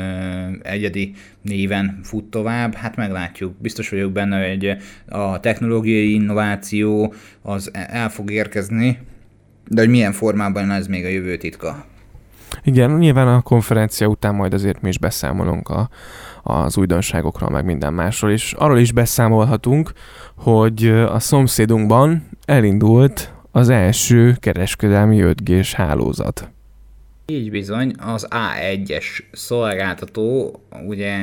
egyedi 0.64 1.14
néven 1.42 2.00
fut 2.04 2.24
tovább, 2.24 2.74
hát 2.74 2.96
meglátjuk. 2.96 3.54
Biztos 3.58 3.90
vagyok 3.90 4.12
benne, 4.12 4.50
hogy 4.50 4.78
a 5.08 5.40
technológiai 5.40 6.14
innováció 6.14 7.14
az 7.42 7.72
el 7.74 8.10
fog 8.10 8.32
érkezni, 8.32 9.00
de 9.68 9.82
hogy 9.82 9.90
milyen 9.90 10.12
formában 10.12 10.72
ez 10.72 10.88
még 10.88 11.06
a 11.06 11.10
jövő 11.10 11.38
titka. 11.38 11.86
Igen, 12.64 12.92
nyilván 12.92 13.28
a 13.28 13.42
konferencia 13.42 14.08
után 14.08 14.36
majd 14.36 14.54
azért 14.54 14.82
mi 14.82 14.90
is 14.90 15.00
beszámolunk 15.00 15.70
a, 15.70 15.90
az 16.44 16.78
újdonságokról, 16.78 17.50
meg 17.50 17.66
minden 17.66 17.94
másról, 17.94 18.32
és 18.32 18.54
arról 18.54 18.80
is 18.80 18.92
beszámolhatunk, 18.92 19.92
hogy 20.36 20.88
a 20.88 21.20
szomszédunkban 21.20 22.28
elindult 22.46 23.34
az 23.52 23.70
első 23.70 24.36
kereskedelmi 24.40 25.20
5G-s 25.24 25.74
hálózat. 25.74 26.52
Így 27.32 27.52
bizony, 27.52 27.94
az 27.98 28.28
A1-es 28.30 29.06
szolgáltató, 29.32 30.60
ugye, 30.88 31.16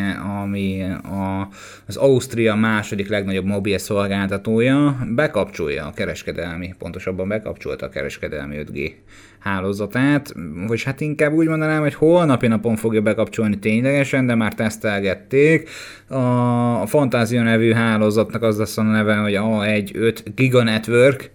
ami 0.42 0.82
a, 1.02 1.48
az 1.86 1.96
Ausztria 1.96 2.54
második 2.54 3.08
legnagyobb 3.08 3.44
mobil 3.44 3.78
szolgáltatója, 3.78 4.98
bekapcsolja 5.14 5.86
a 5.86 5.92
kereskedelmi, 5.92 6.74
pontosabban 6.78 7.28
bekapcsolta 7.28 7.86
a 7.86 7.88
kereskedelmi 7.88 8.56
5G 8.58 8.92
hálózatát, 9.38 10.34
vagy 10.66 10.82
hát 10.82 11.00
inkább 11.00 11.32
úgy 11.32 11.46
mondanám, 11.48 11.80
hogy 11.80 11.94
holnapi 11.94 12.46
napon 12.46 12.76
fogja 12.76 13.00
bekapcsolni 13.00 13.58
ténylegesen, 13.58 14.26
de 14.26 14.34
már 14.34 14.54
tesztelgették. 14.54 15.68
A, 16.08 16.86
Fantázia 16.86 17.42
nevű 17.42 17.72
hálózatnak 17.72 18.42
az 18.42 18.58
lesz 18.58 18.78
a 18.78 18.82
neve, 18.82 19.16
hogy 19.16 19.34
A1 19.36 19.94
5 19.94 20.34
Giga 20.34 20.62
Network, 20.62 21.30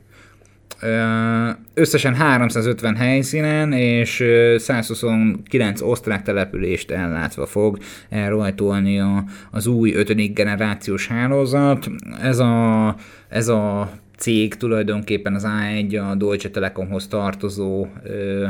összesen 1.73 2.15
350 2.15 2.95
helyszínen 2.95 3.71
és 3.71 4.23
129 4.57 5.81
osztrák 5.81 6.21
települést 6.21 6.91
ellátva 6.91 7.45
fog 7.45 7.77
elrajtolni 8.09 8.99
a, 8.99 9.23
az 9.51 9.67
új 9.67 9.93
5. 9.93 10.33
generációs 10.33 11.07
hálózat. 11.07 11.89
Ez 12.21 12.39
a, 12.39 12.95
ez 13.29 13.47
a 13.47 13.91
cég 14.17 14.55
tulajdonképpen 14.55 15.33
az 15.33 15.47
A1 15.47 16.11
a 16.11 16.15
Deutsche 16.15 16.49
Telekomhoz 16.49 17.07
tartozó 17.07 17.87
ö, 18.03 18.47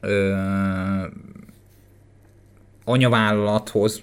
ö, 0.00 0.34
anyavállalathoz 2.84 4.02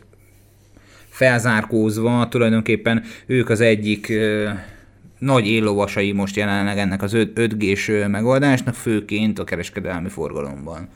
felzárkózva 1.10 2.28
tulajdonképpen 2.30 3.04
ők 3.26 3.50
az 3.50 3.62
egyik 3.62 4.10
ö, 4.10 4.50
nagy 5.24 5.48
éllovasai 5.48 6.12
most 6.12 6.36
jelenleg 6.36 6.78
ennek 6.78 7.02
az 7.02 7.12
5G-s 7.16 7.92
megoldásnak, 8.08 8.74
főként 8.74 9.40
a 9.40 9.44
kereskedelmi 9.44 10.10
forgalomban. 10.10 10.90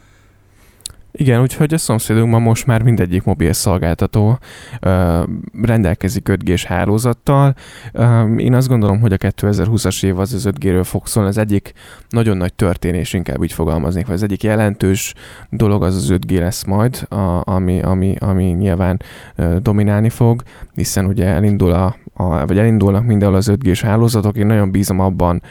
Igen, 1.20 1.42
úgyhogy 1.42 1.74
a 1.74 1.78
szomszédunkban 1.78 2.42
most 2.42 2.66
már 2.66 2.82
mindegyik 2.82 3.24
mobil 3.24 3.54
szolgáltató 3.54 4.40
ö, 4.80 5.24
rendelkezik 5.62 6.28
5G-s 6.30 6.66
hálózattal. 6.66 7.56
Ö, 7.92 8.36
én 8.36 8.54
azt 8.54 8.68
gondolom, 8.68 9.00
hogy 9.00 9.14
a 9.14 9.18
2020-as 9.18 10.06
év 10.06 10.20
az 10.20 10.34
az 10.34 10.50
5G-ről 10.50 10.84
fog 10.84 11.08
szólni. 11.08 11.30
Az 11.30 11.38
egyik 11.38 11.74
nagyon 12.10 12.38
nagy 12.38 12.54
történés, 12.54 13.14
inkább 13.14 13.44
így 13.44 13.54
fogalmaznék, 13.54 14.06
vagy 14.06 14.16
az 14.16 14.24
egyik 14.24 14.44
jelentős 14.44 15.14
dolog 15.50 15.84
az 15.84 15.96
az 15.96 16.08
5G 16.12 16.40
lesz 16.40 16.64
majd, 16.64 17.06
a, 17.10 17.42
ami, 17.44 17.82
ami, 17.82 18.16
ami 18.20 18.44
nyilván 18.44 19.02
ö, 19.36 19.58
dominálni 19.62 20.10
fog, 20.10 20.44
hiszen 20.76 21.06
ugye 21.06 21.26
elindul 21.26 21.72
a, 21.72 21.96
a, 22.18 22.46
vagy 22.46 22.58
elindulnak 22.58 23.06
mindenhol 23.06 23.38
az 23.38 23.52
5G-s 23.52 23.82
hálózatok. 23.82 24.38
Én 24.38 24.46
nagyon 24.46 24.72
bízom 24.72 25.00
abban, 25.00 25.42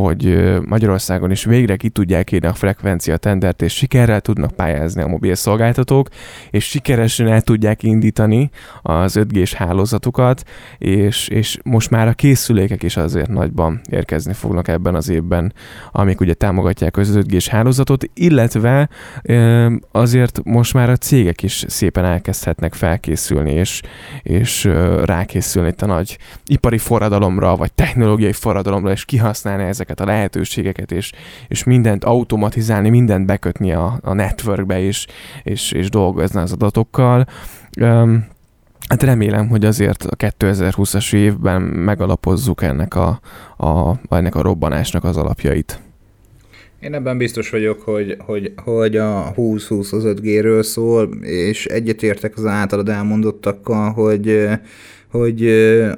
hogy 0.00 0.44
Magyarországon 0.66 1.30
is 1.30 1.44
végre 1.44 1.76
ki 1.76 1.88
tudják 1.88 2.32
írni 2.32 2.46
a 2.46 2.54
frekvencia 2.54 3.16
tendert, 3.16 3.62
és 3.62 3.74
sikerrel 3.74 4.20
tudnak 4.20 4.50
pályázni 4.50 5.02
a 5.02 5.06
mobil 5.06 5.34
szolgáltatók, 5.34 6.08
és 6.50 6.64
sikeresen 6.64 7.26
el 7.26 7.40
tudják 7.40 7.82
indítani 7.82 8.50
az 8.82 9.18
5G-s 9.20 9.54
hálózatukat, 9.54 10.42
és, 10.78 11.28
és 11.28 11.58
most 11.64 11.90
már 11.90 12.08
a 12.08 12.12
készülékek 12.12 12.82
is 12.82 12.96
azért 12.96 13.28
nagyban 13.28 13.80
érkezni 13.90 14.32
fognak 14.32 14.68
ebben 14.68 14.94
az 14.94 15.08
évben, 15.08 15.52
amik 15.92 16.20
ugye 16.20 16.34
támogatják 16.34 16.96
az 16.96 17.18
5G-s 17.20 17.48
hálózatot, 17.48 18.04
illetve 18.14 18.88
azért 19.92 20.40
most 20.44 20.74
már 20.74 20.90
a 20.90 20.96
cégek 20.96 21.42
is 21.42 21.64
szépen 21.68 22.04
elkezdhetnek 22.04 22.74
felkészülni, 22.74 23.52
és, 23.52 23.82
és 24.22 24.64
rákészülni 25.04 25.68
itt 25.68 25.82
a 25.82 25.86
nagy 25.86 26.18
ipari 26.46 26.78
forradalomra, 26.78 27.56
vagy 27.56 27.72
technológiai 27.72 28.32
forradalomra, 28.32 28.90
és 28.90 29.04
kihasználni 29.04 29.62
ezeket 29.62 29.82
a 29.90 30.04
lehetőségeket, 30.04 30.92
és, 30.92 31.12
és 31.48 31.64
mindent 31.64 32.04
automatizálni, 32.04 32.88
mindent 32.88 33.26
bekötni 33.26 33.72
a, 33.72 33.98
a 34.02 34.12
networkbe, 34.12 34.80
és, 34.80 35.06
és, 35.42 35.72
és 35.72 35.90
dolgozni 35.90 36.40
az 36.40 36.52
adatokkal. 36.52 37.26
Um, 37.80 38.32
Hát 38.88 39.02
remélem, 39.02 39.48
hogy 39.48 39.64
azért 39.64 40.02
a 40.02 40.16
2020-as 40.16 41.14
évben 41.14 41.62
megalapozzuk 41.62 42.62
ennek 42.62 42.94
a, 42.94 43.20
a, 43.56 43.94
ennek 44.08 44.34
a 44.34 44.42
robbanásnak 44.42 45.04
az 45.04 45.16
alapjait. 45.16 45.78
Én 46.80 46.94
ebben 46.94 47.18
biztos 47.18 47.50
vagyok, 47.50 47.80
hogy, 47.80 48.16
hogy, 48.18 48.52
hogy 48.56 48.96
a 48.96 49.32
20-20 49.36 49.92
az 49.92 50.02
5G-ről 50.06 50.62
szól, 50.62 51.08
és 51.22 51.66
egyetértek 51.66 52.36
az 52.36 52.46
általad 52.46 52.88
elmondottakkal, 52.88 53.92
hogy 53.92 54.48
hogy 55.18 55.46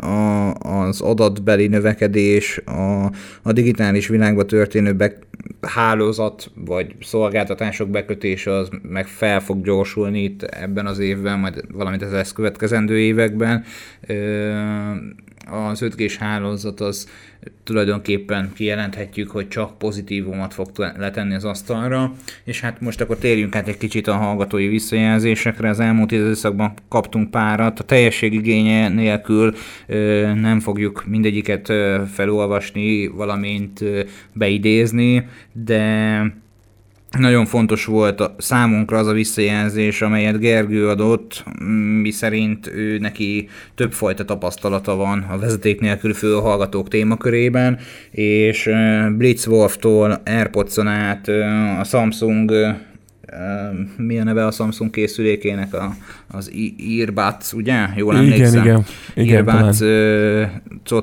a, 0.00 0.54
az 0.54 1.00
adatbeli 1.00 1.66
növekedés, 1.66 2.60
a, 2.64 3.04
a 3.42 3.52
digitális 3.52 4.08
világba 4.08 4.44
történő 4.44 4.92
be, 4.92 5.18
hálózat 5.60 6.50
vagy 6.54 6.94
szolgáltatások 7.00 7.88
bekötése 7.88 8.52
az 8.52 8.68
meg 8.82 9.06
fel 9.06 9.40
fog 9.40 9.64
gyorsulni 9.64 10.22
itt 10.22 10.42
ebben 10.42 10.86
az 10.86 10.98
évben, 10.98 11.38
majd 11.38 11.64
valamint 11.72 12.02
az 12.02 12.12
ezt 12.12 12.32
következendő 12.32 12.98
években. 12.98 13.64
Az 15.50 15.80
5G-s 15.84 16.16
hálózat 16.16 16.80
az 16.80 17.08
tulajdonképpen 17.64 18.52
kijelenthetjük, 18.54 19.30
hogy 19.30 19.48
csak 19.48 19.78
pozitívumot 19.78 20.54
fog 20.54 20.68
letenni 20.76 21.34
az 21.34 21.44
asztalra, 21.44 22.12
és 22.44 22.60
hát 22.60 22.80
most 22.80 23.00
akkor 23.00 23.16
térjünk 23.16 23.56
át 23.56 23.68
egy 23.68 23.78
kicsit 23.78 24.06
a 24.06 24.16
hallgatói 24.16 24.66
visszajelzésekre. 24.68 25.68
Az 25.68 25.80
elmúlt 25.80 26.12
időszakban 26.12 26.72
kaptunk 26.88 27.30
párat, 27.30 27.80
a 27.80 27.84
teljesség 27.84 28.32
igénye 28.32 28.88
nélkül 28.88 29.54
ö, 29.86 30.32
nem 30.34 30.60
fogjuk 30.60 31.04
mindegyiket 31.06 31.68
ö, 31.68 32.02
felolvasni, 32.12 33.06
valamint 33.06 33.80
ö, 33.80 34.02
beidézni, 34.32 35.28
de 35.52 36.44
nagyon 37.18 37.46
fontos 37.46 37.84
volt 37.84 38.20
a 38.20 38.34
számunkra 38.38 38.98
az 38.98 39.06
a 39.06 39.12
visszajelzés, 39.12 40.02
amelyet 40.02 40.38
Gergő 40.38 40.88
adott, 40.88 41.44
mi 42.00 42.10
szerint 42.10 42.66
ő 42.66 42.98
neki 42.98 43.48
többfajta 43.74 44.24
tapasztalata 44.24 44.96
van 44.96 45.26
a 45.30 45.38
vezeték 45.38 45.80
nélkül 45.80 46.14
főhallgatók 46.14 46.88
témakörében, 46.88 47.78
és 48.10 48.70
Blitzwolf-tól 49.16 50.20
Airpods-on 50.24 50.86
át 50.86 51.28
a 51.80 51.84
Samsung 51.84 52.52
mi 53.96 54.18
a 54.18 54.24
neve 54.24 54.46
a 54.46 54.50
Samsung 54.50 54.90
készülékének, 54.90 55.74
a, 55.74 55.94
az 56.28 56.52
Earbuds, 56.98 57.52
ugye? 57.52 57.86
Jól 57.96 58.16
emlékszem? 58.16 58.62
Igen, 58.64 58.84
igen. 59.14 59.48
Earbuds 59.48 59.80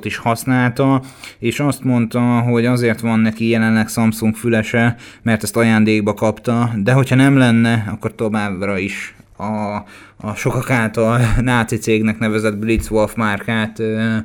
is 0.05 0.17
használta, 0.17 1.01
és 1.39 1.59
azt 1.59 1.83
mondta, 1.83 2.39
hogy 2.39 2.65
azért 2.65 2.99
van 2.99 3.19
neki 3.19 3.47
jelenleg 3.47 3.87
Samsung 3.87 4.35
fülese, 4.35 4.95
mert 5.21 5.43
ezt 5.43 5.57
ajándékba 5.57 6.13
kapta, 6.13 6.71
de 6.77 6.91
hogyha 6.91 7.15
nem 7.15 7.37
lenne, 7.37 7.85
akkor 7.91 8.15
továbbra 8.15 8.77
is 8.77 9.15
a, 9.43 9.85
a 10.17 10.35
sokak 10.35 10.69
által 10.69 11.19
náci 11.41 11.77
cégnek 11.77 12.19
nevezett 12.19 12.57
Blitzwolf 12.57 13.15
márkát 13.15 13.79
ö, 13.79 14.15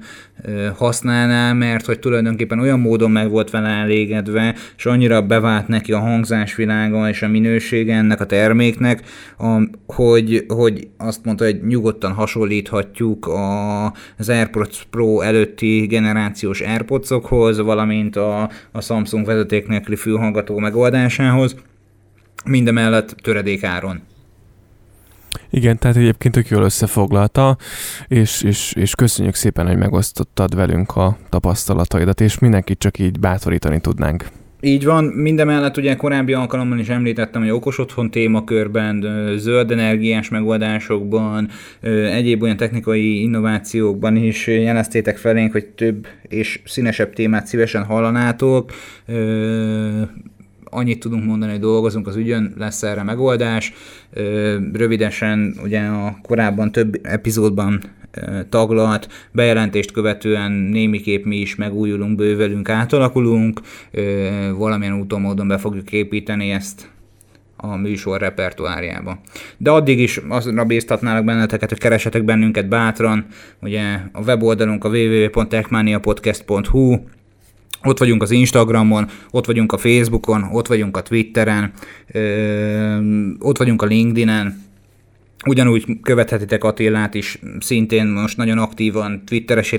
ö, 0.43 0.69
használná, 0.77 1.53
mert 1.53 1.87
hogy 1.87 1.99
tulajdonképpen 1.99 2.59
olyan 2.59 2.81
módon 2.81 3.11
meg 3.11 3.31
volt 3.31 3.51
vele 3.51 3.69
elégedve, 3.69 4.55
és 4.77 4.87
annyira 4.87 5.23
bevált 5.23 5.69
neki 5.69 5.93
a 5.93 5.99
hangzásvilága 5.99 7.09
és 7.09 7.23
a 7.23 7.29
minősége 7.29 7.95
ennek 7.95 8.21
a 8.21 8.27
terméknek, 8.27 9.03
a, 9.39 9.61
hogy, 9.87 10.45
hogy 10.49 10.89
azt 10.97 11.25
mondta, 11.25 11.45
hogy 11.45 11.61
nyugodtan 11.67 12.13
hasonlíthatjuk 12.13 13.27
a, 13.27 13.85
az 14.19 14.29
AirPods 14.29 14.87
Pro 14.91 15.21
előtti 15.21 15.87
generációs 15.87 16.61
AirPodsokhoz, 16.61 17.59
valamint 17.59 18.17
a, 18.17 18.51
a 18.73 18.81
Samsung 18.81 19.27
vezeték 19.27 19.67
nélküli 19.67 19.97
fülhallgató 19.97 20.59
megoldásához, 20.59 21.57
mindemellett 22.45 23.09
töredék 23.09 23.65
áron. 23.65 24.03
Igen, 25.51 25.79
tehát 25.79 25.97
egyébként 25.97 26.35
tök 26.35 26.49
jól 26.49 26.63
összefoglalta, 26.63 27.57
és, 28.09 28.43
és, 28.43 28.73
és 28.77 28.95
köszönjük 28.95 29.35
szépen, 29.35 29.67
hogy 29.67 29.77
megosztottad 29.77 30.55
velünk 30.55 30.97
a 30.97 31.17
tapasztalataidat, 31.29 32.21
és 32.21 32.39
mindenkit 32.39 32.79
csak 32.79 32.99
így 32.99 33.21
bátorítani 33.21 33.81
tudnánk. 33.81 34.25
Így 34.61 34.85
van, 34.85 35.05
mindemellett 35.05 35.77
ugye 35.77 35.97
korábbi 35.97 36.33
alkalommal 36.33 36.79
is 36.79 36.89
említettem, 36.89 37.43
hogy 37.43 37.51
okos 37.51 37.79
otthon 37.79 38.11
témakörben, 38.11 39.05
zöld 39.37 39.71
energiás 39.71 40.29
megoldásokban, 40.29 41.49
egyéb 42.13 42.43
olyan 42.43 42.57
technikai 42.57 43.21
innovációkban 43.21 44.17
is 44.17 44.47
jeleztétek 44.47 45.17
felénk, 45.17 45.53
hogy 45.53 45.67
több 45.67 46.07
és 46.23 46.61
színesebb 46.65 47.13
témát 47.13 47.47
szívesen 47.47 47.85
hallanátok 47.85 48.73
annyit 50.71 51.01
tudunk 51.01 51.25
mondani, 51.25 51.51
hogy 51.51 51.61
dolgozunk 51.61 52.07
az 52.07 52.17
ügyön, 52.17 52.55
lesz 52.59 52.83
erre 52.83 53.03
megoldás. 53.03 53.73
Rövidesen, 54.73 55.55
ugye 55.63 55.81
a 55.81 56.19
korábban 56.23 56.73
több 56.73 57.01
epizódban 57.03 57.81
taglalt, 58.49 59.09
bejelentést 59.33 59.93
követően 59.93 60.53
némiképp 60.53 61.25
mi 61.25 61.37
is 61.37 61.55
megújulunk, 61.55 62.17
bővelünk, 62.17 62.69
átalakulunk, 62.69 63.61
valamilyen 64.57 65.01
úton, 65.01 65.21
módon 65.21 65.49
be 65.49 65.59
fogjuk 65.59 65.93
építeni 65.93 66.51
ezt 66.51 66.91
a 67.57 67.77
műsor 67.77 68.21
repertoárjába. 68.21 69.21
De 69.57 69.71
addig 69.71 69.99
is 69.99 70.21
azra 70.29 70.65
bíztatnálak 70.65 71.25
benneteket, 71.25 71.69
hogy 71.69 71.79
keresetek 71.79 72.25
bennünket 72.25 72.69
bátran, 72.69 73.27
ugye 73.61 73.83
a 74.13 74.23
weboldalunk 74.23 74.85
a 74.85 74.89
www.techmaniapodcast.hu, 74.89 76.97
ott 77.85 77.99
vagyunk 77.99 78.23
az 78.23 78.31
Instagramon, 78.31 79.09
ott 79.31 79.47
vagyunk 79.47 79.73
a 79.73 79.79
Facebookon, 79.79 80.43
ott 80.53 80.67
vagyunk 80.67 80.97
a 80.97 81.03
Twitteren, 81.03 81.73
ott 83.39 83.59
vagyunk 83.59 83.83
a 83.83 83.87
LinkedInen, 83.87 84.67
Ugyanúgy 85.47 86.01
követhetitek 86.03 86.65
Attillát 86.65 87.15
is, 87.15 87.39
szintén 87.61 88.07
most 88.07 88.37
nagyon 88.37 88.59
aktívan 88.59 89.23
twitteres, 89.27 89.75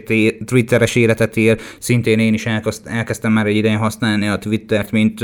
twitteres 0.46 0.96
életet 0.96 1.38
él, 1.38 1.58
szintén 1.80 2.20
én 2.20 2.34
is 2.34 2.46
elkezdtem 2.84 3.32
már 3.32 3.46
egy 3.46 3.56
ideje 3.56 3.76
használni 3.76 4.28
a 4.28 4.38
Twittert, 4.38 4.92
mint, 4.92 5.20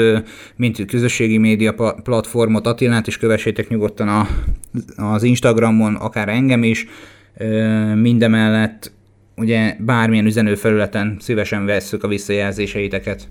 mint 0.56 0.86
közösségi 0.86 1.38
média 1.38 1.74
platformot. 2.04 2.68
Attilát 2.68 3.08
is 3.08 3.18
kövessétek 3.18 3.68
nyugodtan 3.68 4.08
a, 4.08 4.28
az 4.96 5.24
Instagramon, 5.24 5.96
akár 5.96 6.30
engem 6.30 6.64
is. 6.64 6.88
Mindemellett 7.96 8.92
ugye 9.36 9.76
bármilyen 9.80 10.26
üzenőfelületen 10.26 11.17
szívesen 11.19 11.65
vesszük 11.65 12.04
a 12.04 12.08
visszajelzéseiteket. 12.08 13.28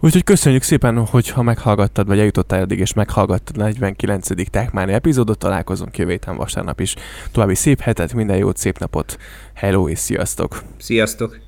Úgyhogy 0.00 0.24
köszönjük 0.24 0.62
szépen, 0.62 1.06
hogyha 1.06 1.42
meghallgattad, 1.42 2.06
vagy 2.06 2.18
eljutottál 2.18 2.60
eddig, 2.60 2.78
és 2.78 2.92
meghallgattad 2.92 3.58
a 3.58 3.62
49. 3.62 4.50
Techmáni 4.50 4.92
epizódot, 4.92 5.38
találkozunk 5.38 5.98
jövő 5.98 6.10
héten 6.10 6.36
vasárnap 6.36 6.80
is. 6.80 6.94
További 7.32 7.54
szép 7.54 7.80
hetet, 7.80 8.14
minden 8.14 8.36
jót, 8.36 8.56
szép 8.56 8.78
napot, 8.78 9.18
hello 9.54 9.88
és 9.88 9.98
sziasztok! 9.98 10.62
Sziasztok! 10.78 11.41